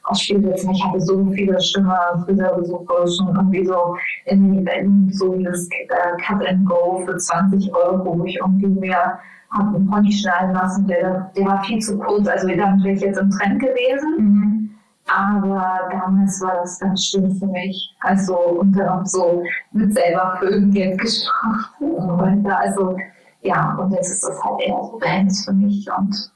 [0.04, 0.70] aufs Spiel setzen.
[0.70, 3.96] Ich hatte so viele schlimme Friseurbesuche schon irgendwie so
[4.26, 9.18] in, in so dieses äh, Cut and Go für 20 Euro, wo ich irgendwie mir
[9.52, 12.26] habe einen Pony schneiden lassen, der, der war viel zu kurz.
[12.26, 14.14] Also damit wäre ich jetzt im Trend gewesen.
[14.18, 14.70] Mhm.
[15.06, 17.94] Aber damals war das ganz schlimm für mich.
[18.00, 19.42] Also und dann auch so
[19.72, 20.40] mit selber
[20.70, 22.58] Geld gesprochen und weiter.
[22.58, 22.96] Also
[23.42, 26.32] ja, und jetzt ist das halt eher so Bands für mich und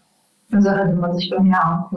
[0.51, 1.89] eine Sache, die man sich Jahr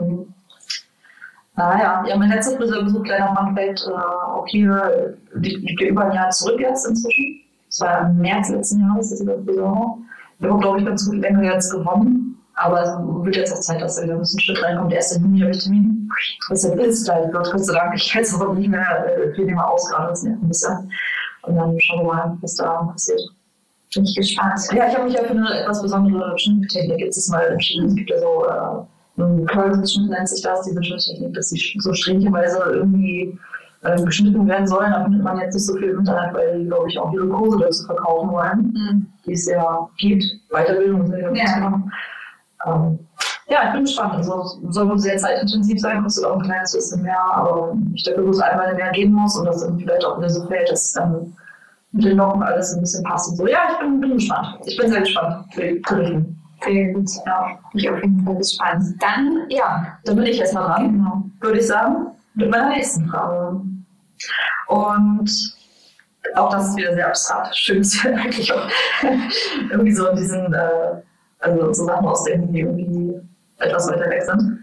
[1.56, 6.60] Naja, ja, mein letzter Friseurbesuch, kleiner Funfact, äh, auch hier liegt über ein Jahr zurück
[6.60, 7.40] jetzt inzwischen.
[7.66, 9.98] Das war im März letzten Jahres, das ist der Friseur.
[10.38, 12.30] Wir haben, glaube ich, ganz gut länger jetzt gewonnen.
[12.54, 12.90] Aber es
[13.24, 14.90] wird jetzt auch Zeit, dass er wieder ein bisschen Schritt reinkommt.
[14.90, 16.08] Der erste Juni habe ich Termin.
[16.48, 17.94] Was ja ist, gleich wird, Gott sei Dank.
[17.94, 20.92] Ich weiß aber nicht mehr äh, viel mehr aus, gerade das nervt ein bisschen.
[21.42, 23.20] Und dann schauen wir mal, was da passiert.
[23.94, 24.60] Bin ich gespannt.
[24.72, 27.86] Ja, ich habe mich ja für eine etwas besondere Schnitttechnik jetzt mal entschieden.
[27.86, 28.46] Es gibt ja so
[29.20, 33.38] äh, ein Curl-Schnitt nennt sich das, diese Schnitttechnik, dass sie so strähnchenweise irgendwie
[33.82, 34.92] äh, geschnitten werden sollen.
[34.92, 37.28] Da findet man jetzt nicht so viel im Internet, weil die, glaube ich, auch ihre
[37.28, 39.06] Kurse dazu verkaufen wollen, mhm.
[39.26, 40.24] die es ja gibt.
[40.50, 41.34] Weiterbildung.
[41.34, 41.82] Ja.
[42.66, 42.98] Ähm,
[43.48, 44.14] ja, ich bin gespannt.
[44.14, 48.24] Also soll wohl sehr zeitintensiv sein, kostet auch ein kleines bisschen mehr, aber ich denke,
[48.24, 50.92] wo es einmal mehr gehen muss und das dann vielleicht auch wieder so fällt, dass
[50.92, 51.36] dann
[51.92, 53.48] mit den Locken alles ein bisschen passt und so.
[53.48, 54.58] Ja, ich bin, bin gespannt.
[54.66, 56.39] Ich bin sehr gespannt für die Berichten.
[56.64, 57.58] Sehr gut, ja.
[57.74, 58.84] Ich auf jeden Fall gespannt.
[59.00, 59.98] Dann, ja.
[60.04, 61.22] Dann bin ich jetzt mal dran, genau.
[61.40, 63.60] würde ich sagen, mit meiner nächsten Frage.
[64.68, 65.56] Und
[66.34, 67.56] auch das ist wieder sehr abstrakt.
[67.56, 68.68] Schön, wir eigentlich auch
[69.70, 71.02] irgendwie so in diesen äh,
[71.40, 73.20] also so Sachen aus die irgendwie
[73.58, 74.58] etwas weiter weg sind.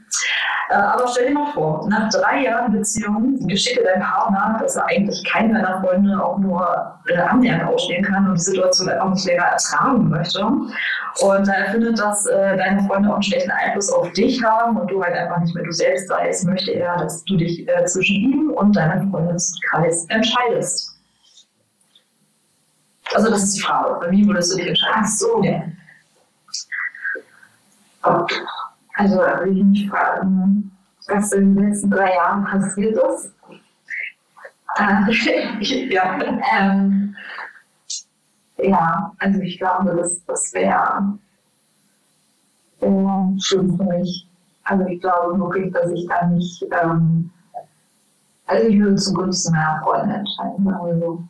[0.70, 4.86] Äh, aber stell dir mal vor, nach drei Jahren Beziehung geschicke dein Partner, dass er
[4.88, 9.26] eigentlich keinen deiner Freunde auch nur äh, annähernd ausstehen kann und die Situation einfach nicht
[9.26, 10.46] länger ertragen möchte.
[10.46, 14.92] Und er findet, dass äh, deine Freunde auch einen schlechten Einfluss auf dich haben und
[14.92, 18.16] du halt einfach nicht mehr du selbst seist, möchte er, dass du dich äh, zwischen
[18.16, 20.98] ihm und deinem Freundeskreis entscheidest.
[23.14, 24.12] Also das ist die Frage.
[24.12, 25.02] Wie würdest du dich entscheiden?
[25.02, 25.44] Ach so.
[25.44, 25.64] Ja.
[28.98, 30.72] Also will ich mich fragen,
[31.08, 33.32] was in den letzten drei Jahren passiert ist.
[34.78, 36.20] Äh, ja.
[36.60, 37.16] Ähm,
[38.58, 41.20] ja, also ich glaube, das, das wäre
[42.80, 44.28] wär schlimm für mich.
[44.64, 47.30] Also ich glaube wirklich, dass ich da nicht, ähm,
[48.48, 51.24] also ich würde zugunsten meiner Freunde entscheiden, sagen wir so.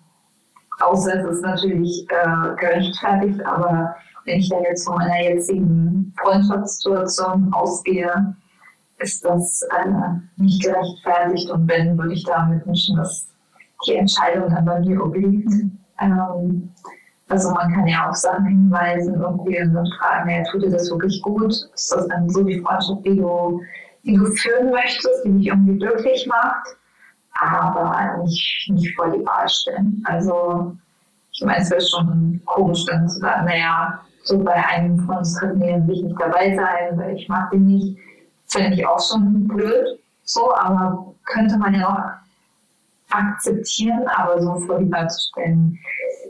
[0.79, 3.93] Außer es ist natürlich äh, gerechtfertigt, aber
[4.23, 8.35] wenn ich da jetzt von meiner jetzigen Freundschaftssituation ausgehe,
[8.99, 9.89] ist das äh,
[10.37, 11.49] nicht gerechtfertigt.
[11.49, 13.27] Und wenn, würde ich damit wünschen, dass
[13.85, 15.51] die Entscheidung dann bei mir obliegt.
[15.99, 16.69] Ähm,
[17.29, 20.89] also man kann ja auch Sachen hinweisen irgendwie und dann fragen, ja, tut dir das
[20.89, 21.51] wirklich gut?
[21.51, 23.61] Ist das dann so die Freundschaft, die du,
[24.03, 26.77] die du führen möchtest, die dich irgendwie glücklich macht?
[27.39, 30.01] Aber nicht, nicht vor die Wahl stellen.
[30.05, 30.75] Also
[31.33, 35.35] ich meine, es wäre schon komisch, dann zu sagen, naja, so bei einem von uns
[35.35, 37.97] Dritten will ich nicht dabei sein, weil ich mag den nicht.
[38.45, 44.79] Fände ich auch schon blöd, so, aber könnte man ja auch akzeptieren, aber so vor
[44.79, 45.77] die Wahl zu stellen,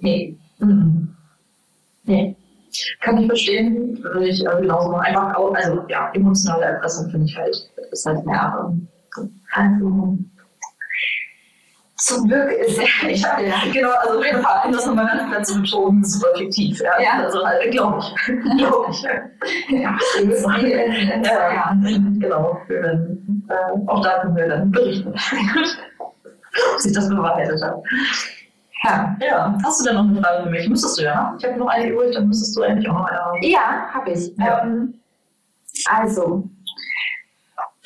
[0.02, 0.36] nee.
[0.60, 1.08] Mm
[2.08, 2.36] Nee.
[3.02, 5.06] Kann ich verstehen, würde ich äh, genauso machen.
[5.06, 7.56] Einfach auch, also ja, emotionale Erpressung finde ich halt,
[7.91, 8.74] ist halt mehr.
[9.52, 10.18] Also,
[11.98, 12.88] zum Glück ist er.
[13.10, 16.80] Ich habe ja, genau, also wir vereinen das nochmal ganz klar zu betonen, super fiktiv.
[16.82, 17.24] Ja, ja.
[17.24, 18.26] also halt, glaube ich.
[18.58, 19.02] glaube ich.
[19.70, 19.98] Ja,
[21.24, 21.78] ja, ja,
[22.20, 22.62] genau.
[22.70, 25.14] Äh, auch da können wir dann berichten,
[26.00, 27.82] ob sich das bewahrheitet hat.
[28.84, 29.18] Ja.
[29.20, 30.70] ja, hast du denn noch eine Frage für mich?
[30.70, 31.36] Müsstest du ja.
[31.39, 33.41] Ich habe noch eine übrig, dann müsstest du eigentlich auch noch eine haben.
[33.41, 34.32] Ja, habe ich.
[34.39, 34.93] Ähm,
[35.89, 36.48] also,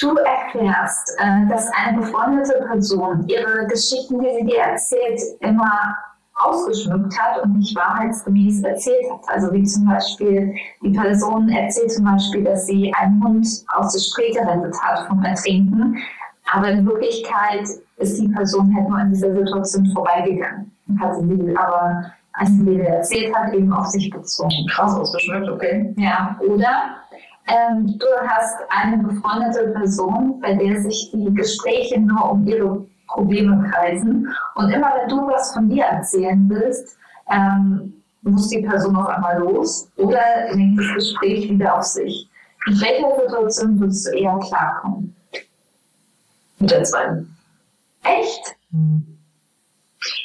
[0.01, 5.95] du erfährst, äh, dass eine befreundete Person ihre Geschichten, die sie dir erzählt, immer
[6.35, 9.21] ausgeschmückt hat und nicht wahrheitsgemäß erzählt hat.
[9.27, 13.99] Also wie zum Beispiel, die Person erzählt zum Beispiel, dass sie einen Hund aus der
[13.99, 15.97] Spree gerettet hat vom Ertrinken,
[16.51, 21.55] aber in Wirklichkeit ist die Person halt nur an dieser Situation vorbeigegangen und hat sie
[21.55, 24.67] aber, als sie dir erzählt hat, eben auf sich bezogen.
[24.71, 25.93] Krass ausgeschmückt, okay.
[25.97, 26.97] Ja, oder
[27.47, 33.69] ähm, du hast eine befreundete Person, bei der sich die Gespräche nur um ihre Probleme
[33.69, 34.27] kreisen.
[34.55, 36.97] Und immer wenn du was von dir erzählen willst,
[37.29, 40.21] ähm, muss die Person auf einmal los oder
[40.53, 42.29] lenkt das Gespräch wieder auf sich.
[42.67, 45.15] In welcher Situation würdest du eher klarkommen?
[46.59, 47.35] Mit der zweiten.
[48.03, 48.55] Echt?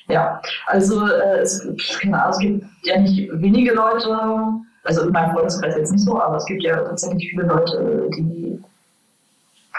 [0.09, 1.67] Ja, also äh, es,
[2.03, 6.37] Ahnung, es gibt ja nicht wenige Leute, also in meinem Freundeskreis jetzt nicht so, aber
[6.37, 8.61] es gibt ja tatsächlich viele Leute, die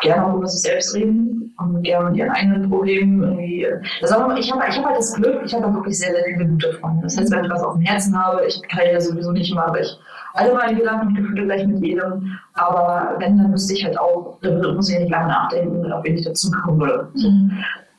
[0.02, 3.68] gerne über sich selbst reden und gerne mit ihren eigenen Problemen irgendwie.
[4.02, 6.74] Also ich habe ich hab halt das Glück, ich habe wirklich sehr, sehr viele gute
[6.74, 7.04] Freunde.
[7.04, 9.68] Das heißt, wenn ich was auf dem Herzen habe, ich teile ja sowieso nicht immer,
[9.68, 9.98] aber ich
[10.34, 12.38] alle meine Gedanken und Gefühle gleich mit jedem.
[12.54, 16.06] Aber wenn, dann müsste ich halt auch, dann muss ich ja nicht lange nachdenken, ob
[16.06, 17.08] ich dazu kommen würde.
[17.16, 17.52] Mhm.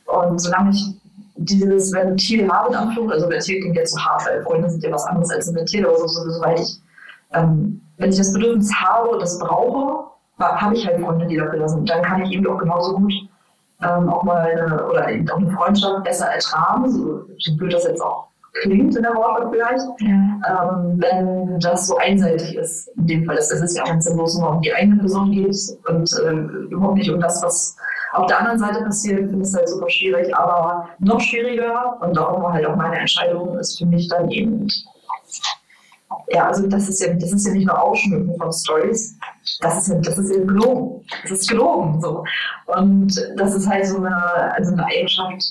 [0.05, 0.95] Und solange ich
[1.35, 4.91] dieses Ventil habe, in Anführung, also Ventil klingt jetzt so hart, weil Freunde sind ja
[4.91, 6.79] was anderes als ein Ventil, aber so, so, soweit ich,
[7.33, 10.09] ähm, wenn ich das Bedürfnis habe und das brauche,
[10.39, 11.89] habe ich halt Freunde, die dafür da sind.
[11.89, 13.13] Dann kann ich eben auch genauso gut
[13.81, 17.25] ähm, auch mal eine, oder eben auch eine Freundschaft besser ertragen, so,
[17.57, 18.29] blöd das jetzt auch
[18.61, 20.71] klingt in der Wortwahl vielleicht, ja.
[20.71, 22.87] ähm, wenn das so einseitig ist.
[22.97, 25.31] In dem Fall ist es ja auch, wenn es bloß nur um die eigene Person
[25.31, 25.55] geht
[25.87, 26.31] und äh,
[26.71, 27.77] überhaupt nicht um das, was
[28.13, 30.35] auf der anderen Seite passiert, finde ich es halt super schwierig.
[30.35, 34.67] Aber noch schwieriger und darum halt auch meine Entscheidung ist für mich dann eben
[36.31, 39.17] ja, also das ist ja, das ist ja nicht nur Ausschmücken von Stories,
[39.61, 41.05] das ist das ist ja gelogen.
[41.23, 42.01] Das ist gelogen.
[42.01, 42.23] So.
[42.67, 45.43] Und das ist halt so eine, also eine Eigenschaft,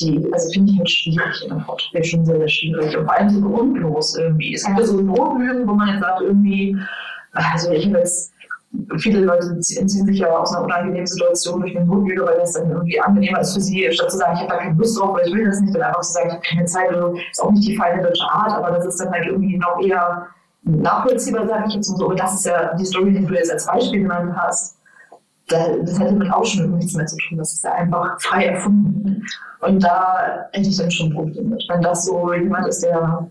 [0.00, 2.96] die, also finde ich halt schwierig in der Fotografie, schon sehr, sehr schwierig.
[2.96, 4.54] Und vor allem so grundlos irgendwie.
[4.54, 6.76] Es gibt ja so Notlügen, wo man jetzt sagt, irgendwie,
[7.32, 8.32] also ich habe jetzt
[8.98, 12.70] viele Leute ziehen sich ja aus einer unangenehmen Situation durch eine Notlüge, weil das dann
[12.70, 15.26] irgendwie angenehmer ist für sie, statt zu sagen, ich habe da keine Lust drauf oder
[15.26, 17.50] ich will das nicht, dann einfach zu sagen, ich habe keine Zeit, also ist auch
[17.50, 20.26] nicht die feine deutsche Art, aber das ist dann halt irgendwie noch eher
[20.62, 22.04] nachvollziehbar, sage ich jetzt mal so.
[22.06, 24.76] Aber das ist ja die Story, die du jetzt als Beispiel genannt hast.
[25.48, 27.38] Das hätte mit Ausschmücken nichts mehr zu tun.
[27.38, 29.24] Das ist ja einfach frei erfunden.
[29.60, 31.64] Und da hätte ich dann schon ein Problem mit.
[31.68, 33.30] Wenn das so jemand ist, der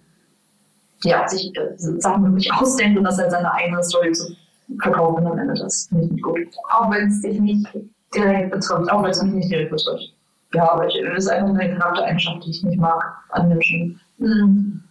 [1.04, 4.36] ja, sich äh, Sachen wirklich ausdenkt und das als seine eigene Story zu
[4.82, 5.54] verkaufen am Ende.
[5.56, 6.40] Das finde ich nicht gut.
[6.70, 7.68] Auch wenn es dich nicht
[8.14, 8.92] direkt betrifft.
[8.92, 10.14] Auch wenn es mich nicht direkt betrifft.
[10.54, 14.00] Ja, aber ich, das ist einfach eine Charaktereigenschaft, die ich nicht mag an Menschen.
[14.18, 14.84] Mhm.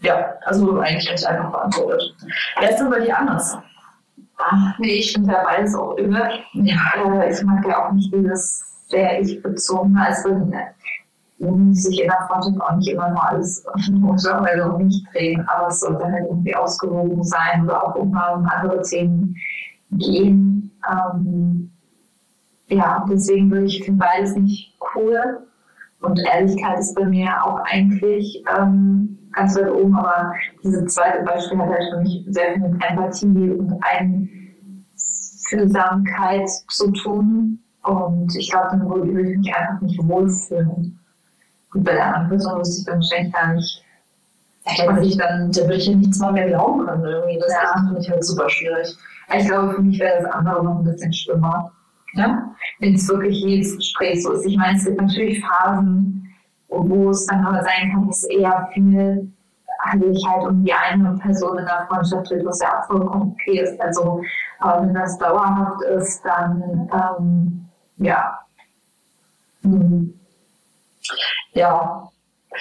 [0.00, 2.14] Ja, also eigentlich recht einfach beantwortet.
[2.58, 3.58] Wer ist denn bei dir anders?
[4.38, 6.30] Ach, nee, ich finde ja beides auch über.
[6.54, 6.76] Ja.
[6.96, 9.96] Äh, ich mag ja auch nicht dieses sehr ich-bezogen.
[9.96, 10.50] Also
[11.40, 15.80] muss sich in der Freundschaft auch nicht immer nur alles Genre nicht drehen, aber es
[15.80, 19.34] sollte halt irgendwie ausgewogen sein oder auch um andere Themen
[19.92, 20.70] gehen.
[20.88, 21.70] Ähm,
[22.68, 25.46] ja, deswegen würde ich finde beides nicht cool.
[26.02, 30.32] Und Ehrlichkeit ist bei mir auch eigentlich ähm, ganz weit oben, aber
[30.62, 33.74] dieses zweite Beispiel hat halt für mich sehr viel mit Empathie und
[35.50, 37.58] Einfühlsamkeit zu tun.
[37.82, 40.99] Und ich glaube, dann würde ich mich einfach nicht wohlfühlen.
[41.74, 43.84] Und bei der anderen Person wusste ich dann wahrscheinlich gar nicht,
[44.86, 47.04] weil ich dann, da würde ich ja nichts mal mehr glauben können.
[47.04, 47.38] Irgendwie.
[47.38, 47.72] Das ja.
[47.74, 48.96] finde ich halt super schwierig.
[49.36, 51.72] Ich glaube, für mich wäre das andere noch ein bisschen schlimmer.
[52.14, 52.50] Ja?
[52.80, 54.46] Wenn es wirklich jedes Gespräch so ist.
[54.46, 56.28] Ich meine, es gibt natürlich Phasen,
[56.68, 59.30] wo es dann aber sein kann, dass eher viel
[59.98, 63.60] sich halt um die eine Person in der Freundschaft dreht, was ja auch vollkommen okay
[63.60, 63.80] ist.
[63.80, 64.22] Also,
[64.58, 68.40] aber wenn das dauerhaft ist, dann ähm, ja.
[69.62, 70.14] Hm.
[71.52, 72.08] Ja.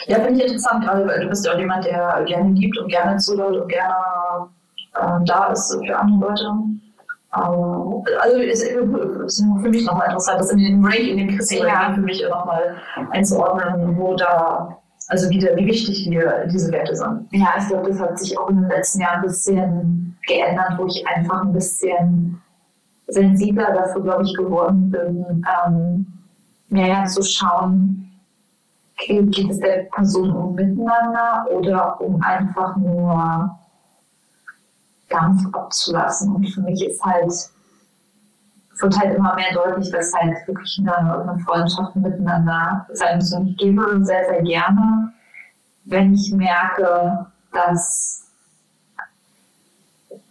[0.06, 2.90] Ja, finde ich interessant, gerade weil du bist ja auch jemand, der gerne gibt und
[2.90, 3.96] gerne zuhört und gerne
[4.96, 6.46] äh, da ist für andere Leute.
[7.36, 11.68] Ähm, also ist, ist für mich nochmal interessant, das in den Rank, in den Kriterien
[11.68, 11.94] ja.
[11.94, 12.76] für mich nochmal
[13.12, 14.78] einzuordnen, wo da,
[15.08, 17.28] also wie, wie wichtig hier diese Werte sind.
[17.32, 20.88] Ja, ich glaube, das hat sich auch in den letzten Jahren ein bisschen geändert, wo
[20.88, 22.42] ich einfach ein bisschen
[23.08, 26.08] sensibler dafür, glaube ich, geworden bin, ähm,
[26.70, 28.09] mehr zu schauen,
[29.08, 33.58] geht es der Person um Miteinander oder um einfach nur
[35.10, 36.36] Dampf abzulassen.
[36.36, 37.34] Und für mich ist halt,
[38.80, 43.34] wird halt immer mehr deutlich, dass halt wirklich eine, Freundschaft miteinander sein muss.
[43.34, 45.14] Und ich gebe sehr, sehr gerne,
[45.86, 48.29] wenn ich merke, dass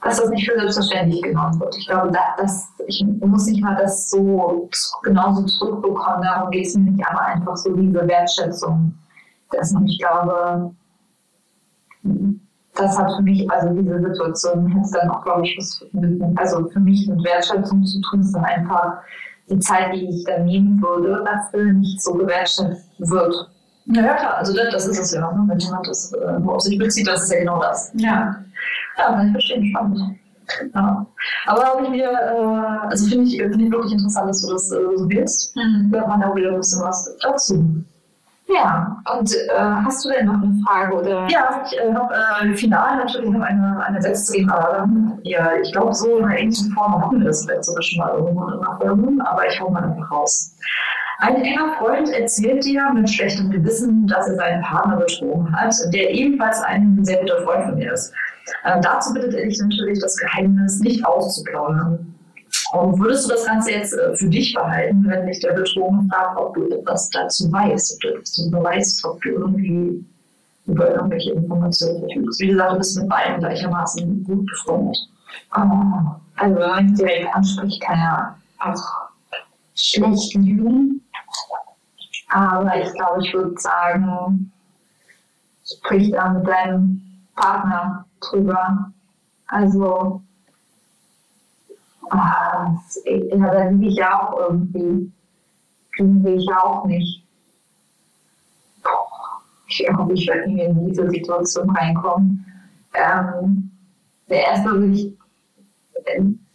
[0.03, 1.77] dass das nicht für selbstverständlich genommen wird.
[1.77, 4.69] Ich glaube, dass ich muss nicht mal das so
[5.03, 6.23] genauso zurückbekommen.
[6.23, 8.95] Darum geht es mir nicht, aber einfach so diese Wertschätzung
[9.53, 9.87] dessen.
[9.87, 10.71] Ich glaube,
[12.75, 16.69] das hat für mich, also diese Situation hat dann auch, glaube ich, was mit, also
[16.69, 18.99] für mich mit Wertschätzung zu tun, ist dann einfach
[19.51, 23.51] die Zeit, die ich dann nehmen würde, dafür nicht so gewertschätzt wird.
[23.87, 25.45] Ja, klar, also das ist es ja, ne?
[25.47, 27.91] wenn jemand das äh, auf sich bezieht, das ist ja genau das.
[27.95, 28.37] Ja.
[28.99, 30.19] Ja, kann ich verstehen, spannend.
[30.75, 31.07] Ja.
[31.47, 34.73] Aber habe ich mir, äh, also finde ich, find ich wirklich interessant, dass du das
[34.73, 35.55] äh, so willst.
[35.57, 35.95] Mhm.
[35.95, 37.85] Hat man auch wieder ein bisschen was dazu.
[38.49, 40.95] Ja, und äh, hast du denn noch eine Frage?
[40.95, 41.29] Oder?
[41.29, 44.89] Ja, ich äh, habe äh, final natürlich noch eine, eine letzte Frage.
[45.23, 48.15] Ja, ich glaube, so in einer ähnlichen Form hatten wir das vielleicht sogar schon mal
[48.15, 50.55] irgendwo in einer Folge, aber ich hau mal einfach raus.
[51.19, 56.11] Ein enger Freund erzählt dir mit schlechtem Gewissen, dass er seinen Partner betrogen hat, der
[56.11, 58.15] ebenfalls ein sehr guter Freund von mir ist.
[58.65, 62.15] Äh, dazu bittet er dich natürlich, das Geheimnis nicht auszuplaudern.
[62.73, 66.39] Und würdest du das Ganze jetzt äh, für dich behalten, wenn dich der Betrogen fragt,
[66.39, 70.05] ob du etwas dazu weißt, ob du etwas darüber weißt, ob du irgendwie
[70.67, 72.41] über irgendwelche Informationen verfügst?
[72.41, 74.99] Wie gesagt, du bist mit beiden gleichermaßen gut befreundet.
[75.57, 78.83] Oh, also wenn man direkt anspricht, kann er auch
[79.75, 81.03] schlecht lügen.
[82.29, 84.53] Aber ich glaube, ich würde sagen,
[85.65, 87.01] sprich da mit deinem
[87.35, 88.93] Partner drüber.
[89.47, 90.23] Also,
[92.11, 95.13] ah, da liege ich auch irgendwie.
[96.01, 97.25] Will ich auch nicht.
[99.67, 102.47] Ich hoffe, ich werde nicht in diese Situation reinkommen.
[102.95, 103.71] Ähm,
[104.29, 105.19] der erste würde ich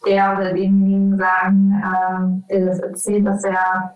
[0.05, 3.95] der oder denjenigen sagen, äh, der das erzählt, dass er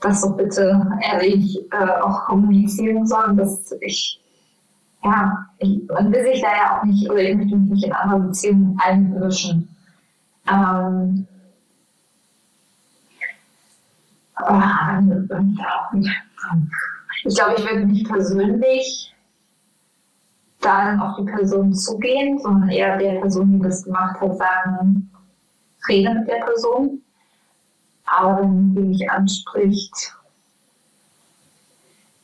[0.00, 4.20] das doch bitte ehrlich äh, auch kommunizieren soll, dass ich,
[5.02, 7.92] ja, ich, man will sich da ja auch nicht, oder ich möchte mich nicht in
[7.92, 9.68] andere Beziehungen einmischen.
[10.50, 11.26] Ähm,
[17.24, 19.14] ich glaube, ich würde nicht persönlich
[20.60, 25.10] da dann auf die Person zugehen, sondern eher der Person, die das gemacht hat, sagen,
[25.88, 27.02] rede mit der Person.
[28.06, 30.14] Aber wenn die mich anspricht,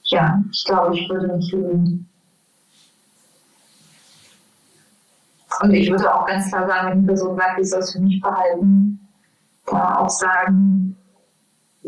[0.04, 2.08] ja, ich glaube, ich würde mich lügen.
[5.60, 8.00] Und ich würde auch ganz klar sagen, wenn die Person sagt, ich soll es für
[8.00, 9.00] mich behalten,
[9.66, 10.96] da auch sagen,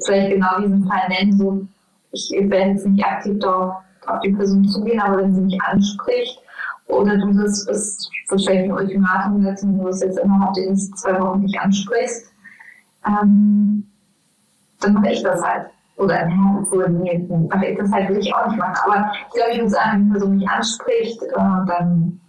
[0.04, 1.66] vielleicht genau diesen Fall nennen, so,
[2.12, 6.40] ich werde jetzt nicht aktiv darauf auf die Person zugehen, aber wenn sie mich anspricht
[6.86, 10.96] oder du das bist wahrscheinlich ein Ultimatum setzen, wenn du es jetzt innerhalb der nächsten
[10.96, 12.32] zwei Wochen nicht ansprichst,
[13.06, 13.86] ähm,
[14.80, 15.66] dann mache ich das halt.
[15.96, 16.28] Oder
[16.60, 18.76] obwohl, nee, mache ich das halt, will ich auch nicht machen.
[18.84, 22.20] Aber ich glaube, ich würde sagen, wenn die Person mich anspricht, äh, dann,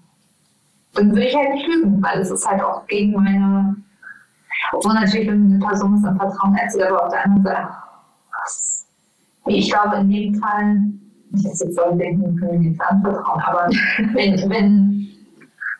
[0.93, 3.75] dann würde ich halt nicht lügen, weil es ist halt auch gegen meine,
[4.71, 7.69] obwohl natürlich, wenn eine Person es an Vertrauen erzählt, aber auf der anderen Seite,
[9.45, 10.77] ich glaube, in dem Fall,
[11.33, 13.67] ich jetzt jetzt soll denken, können wir jetzt anvertrauen, aber
[14.13, 15.07] wenn, wenn,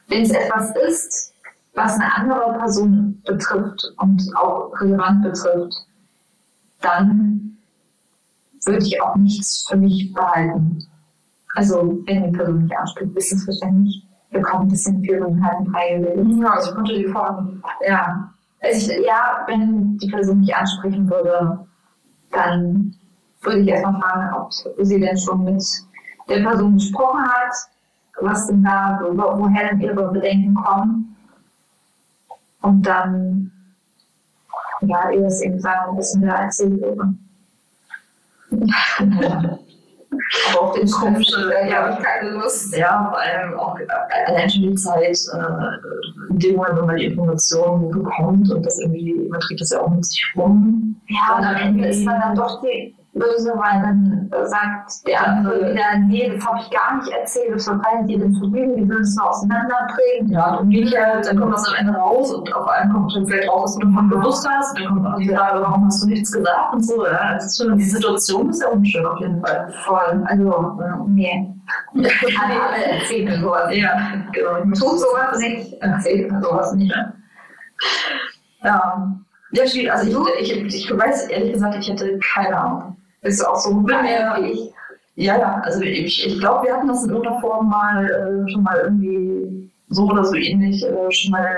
[0.07, 1.33] wenn es etwas ist,
[1.75, 5.73] was eine andere Person betrifft und auch relevant betrifft,
[6.81, 7.57] dann
[8.65, 10.85] würde ich auch nichts für mich behalten.
[11.55, 14.05] Also, wenn die Person mich anspricht, ist es verständlich.
[14.31, 15.99] Wir kommen ein bisschen für den halben Brei
[16.39, 17.63] Ja, also ich konnte die Fragen.
[17.87, 18.31] Ja.
[18.61, 21.65] Also ich, ja, wenn die Person mich ansprechen würde,
[22.31, 22.95] dann
[23.41, 25.63] würde ich erstmal fragen, ob sie denn schon mit
[26.27, 27.55] der Person gesprochen hat,
[28.21, 31.15] was denn da, woher denn ihre Bedenken kommen.
[32.61, 33.51] Und dann,
[34.81, 37.15] ja, ihr es eben sagen, was mir da erzählt wurde.
[40.51, 42.75] Aber auf den komische, ja, habe ich keine Lust.
[42.75, 43.77] Ja, vor allem auch
[44.25, 48.79] allein schon die Zeit, äh, in dem Moment, wenn man die Informationen bekommt und das
[48.79, 50.99] irgendwie, man trägt das ja auch mit sich rum.
[51.07, 55.71] Ja, und am Ende ist man dann doch die böse, weil dann sagt der andere
[55.71, 59.03] wieder, nee, das habe ich gar nicht erzählt, das verfallen dir den Vergnügen, die würden
[59.03, 60.31] es nur auseinanderbringen.
[60.31, 63.27] Ja, dann geht halt, dann kommt das am Ende raus und auf einmal kommt dann
[63.27, 66.07] vielleicht raus, dass du davon bewusst hast, dann kommt auch die Frage, warum hast du
[66.07, 69.45] nichts gesagt und so, ja, das ist schon, die Situation ist ja unschön auf jeden
[69.45, 69.73] Fall.
[69.85, 71.53] Voll, also, nee.
[71.93, 73.75] Alle, alle erzählen sowas.
[73.75, 74.63] Ja, genau.
[74.63, 76.95] Tut sowas nicht, erzählt sowas nicht.
[78.63, 79.19] Ja.
[79.51, 79.91] Ja, schwierig.
[79.91, 82.97] Also ich, ich, ich weiß ehrlich gesagt, ich hätte keine Ahnung.
[83.21, 84.71] Ist auch so bin mir, ich.
[85.15, 88.63] Ja, ja, also ich, ich glaube, wir hatten das in irgendeiner Form mal äh, schon
[88.63, 91.57] mal irgendwie so oder so ähnlich äh, schon mal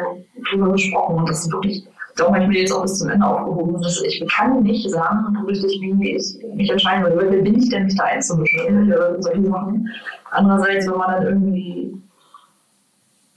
[0.50, 1.18] drüber gesprochen.
[1.18, 1.86] Und das ist wirklich,
[2.16, 3.80] darum habe ich mir jetzt auch bis zum Ende aufgehoben.
[3.82, 7.30] Das, ich kann nicht sagen, richtig, wie ich mich entscheiden würde.
[7.30, 8.94] Wer bin ich denn, mich da einzumischen?
[9.20, 9.88] Solche Sachen.
[10.32, 11.94] Andererseits, wenn man dann irgendwie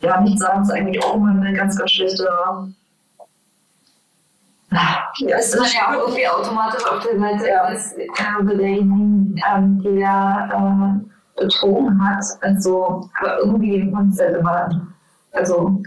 [0.00, 2.28] ja, nicht sagen, ist eigentlich auch immer eine ganz, ganz schlechte
[4.74, 7.70] ja, es ist ja auch irgendwie automatisch auf der Seite ja.
[7.70, 12.24] äh, derjenigen, ähm, der äh, betrogen hat.
[12.40, 14.88] Also, aber irgendwie man es halt immer,
[15.32, 15.82] also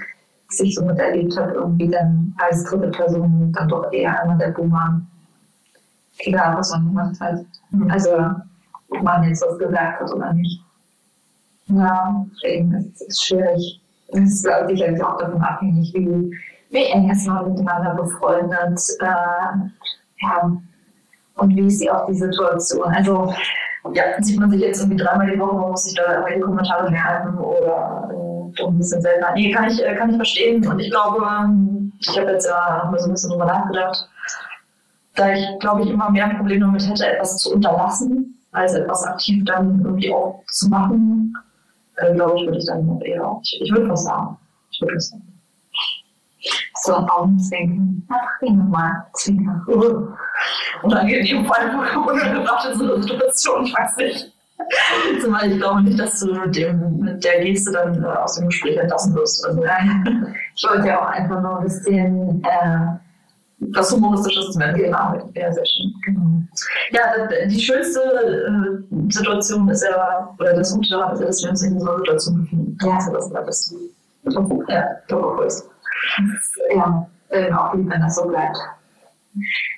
[0.49, 5.01] sich so miterlebt hat, irgendwie dann als dritte Person dann doch eher einer der Boomer.
[6.19, 7.45] Egal, was man gemacht hat.
[7.71, 7.91] Mhm.
[7.91, 8.11] Also,
[8.89, 10.63] ob man jetzt was gesagt hat oder nicht.
[11.67, 13.81] Ja, deswegen ist es schwierig.
[14.09, 16.31] Das ist glaub, sicherlich auch davon abhängig, wie,
[16.69, 18.79] wie eng ist man miteinander befreundet.
[18.99, 19.05] Äh,
[20.21, 20.51] ja.
[21.35, 22.83] Und wie ist sie auch die Situation?
[22.93, 23.33] Also,
[23.93, 26.89] ja, sieht man sich jetzt irgendwie dreimal die Woche, man muss sich da irgendwelche Kommentare
[26.89, 29.31] merken oder äh, ein bisschen selber.
[29.33, 30.67] Nee, kann ich, äh, kann ich verstehen.
[30.67, 31.25] Und ich glaube,
[31.99, 34.09] ich habe jetzt ja noch mal so ein bisschen drüber nachgedacht,
[35.15, 39.03] da ich, glaube ich, immer mehr ein Problem damit hätte, etwas zu unterlassen, als etwas
[39.03, 41.33] aktiv dann irgendwie auch zu machen,
[41.97, 44.37] äh, glaube ich, würde ich dann eher, ich, ich würde was sagen.
[44.71, 45.26] Ich würde was sagen.
[46.87, 48.07] So Augenzwinken.
[48.09, 49.05] Ach, wie nochmal.
[49.13, 49.61] Zwinker.
[50.83, 54.33] Unangenehm, vor allem unangebracht in so einer Situation, ich weiß nicht.
[55.21, 58.47] Zumal ich glaube nicht, dass du mit, dem, mit der Geste dann äh, aus dem
[58.47, 59.45] Gespräch entlassen wirst.
[59.45, 62.97] Also, ich wollte ja auch einfach nur ein bisschen äh,
[63.73, 64.77] was Humoristisches zu werden.
[64.77, 65.93] Genau, ja, sehr schön.
[66.05, 66.21] Genau.
[66.91, 71.49] Ja, die schönste äh, Situation ist ja, oder das Gute daran ist ja, dass wir
[71.49, 72.77] uns in so einer Situation befinden.
[72.81, 72.95] Ja.
[72.95, 73.75] Also, das ist das Beste.
[74.69, 75.69] Ja, top ist.
[76.73, 77.07] Ja,
[77.57, 78.57] auch lieb, wenn das so bleibt.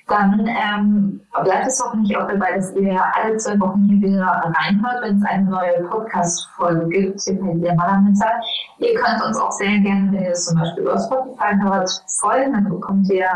[0.08, 5.02] Dann ähm, bleibt es hoffentlich auch dabei, dass ihr alle zwei Wochen hier wieder reinhört,
[5.02, 8.40] wenn es eine neue Podcast-Folge gibt, hier der Malermittag.
[8.78, 11.90] Ihr könnt uns auch sehr gerne, wenn ihr es zum Beispiel über Spotify hört,
[12.20, 12.52] folgen.
[12.54, 13.28] Dann bekommt ihr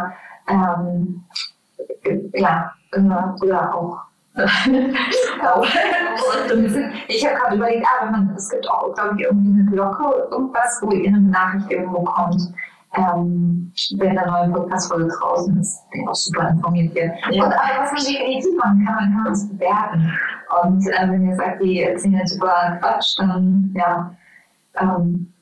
[0.48, 1.24] ähm,
[2.34, 2.72] ja,
[3.42, 3.98] oder auch
[7.06, 10.80] ich habe gerade überlegt, aber man, es gibt auch, glaube ich, irgendwie eine Glocke, irgendwas,
[10.82, 12.52] wo ihr eine Benachrichtigung bekommt,
[12.96, 17.12] ähm, wenn eine neue Podcast-Folge draußen ist, der auch super informiert wird.
[17.30, 17.44] Ja.
[17.44, 20.12] Und aber was man definitiv machen kann, man kann uns bewerten.
[20.62, 24.14] Und äh, wenn ihr sagt, die erzählen jetzt über Quatsch, dann ja,
[24.80, 25.32] ähm,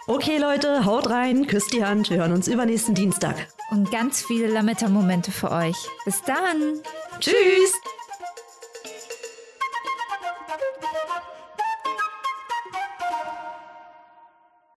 [0.06, 2.10] Okay, Leute, haut rein, küsst die Hand.
[2.10, 3.48] Wir hören uns übernächsten Dienstag.
[3.72, 5.78] Und ganz viele Lametta-Momente für euch.
[6.04, 6.82] Bis dann.
[7.20, 7.74] Tschüss.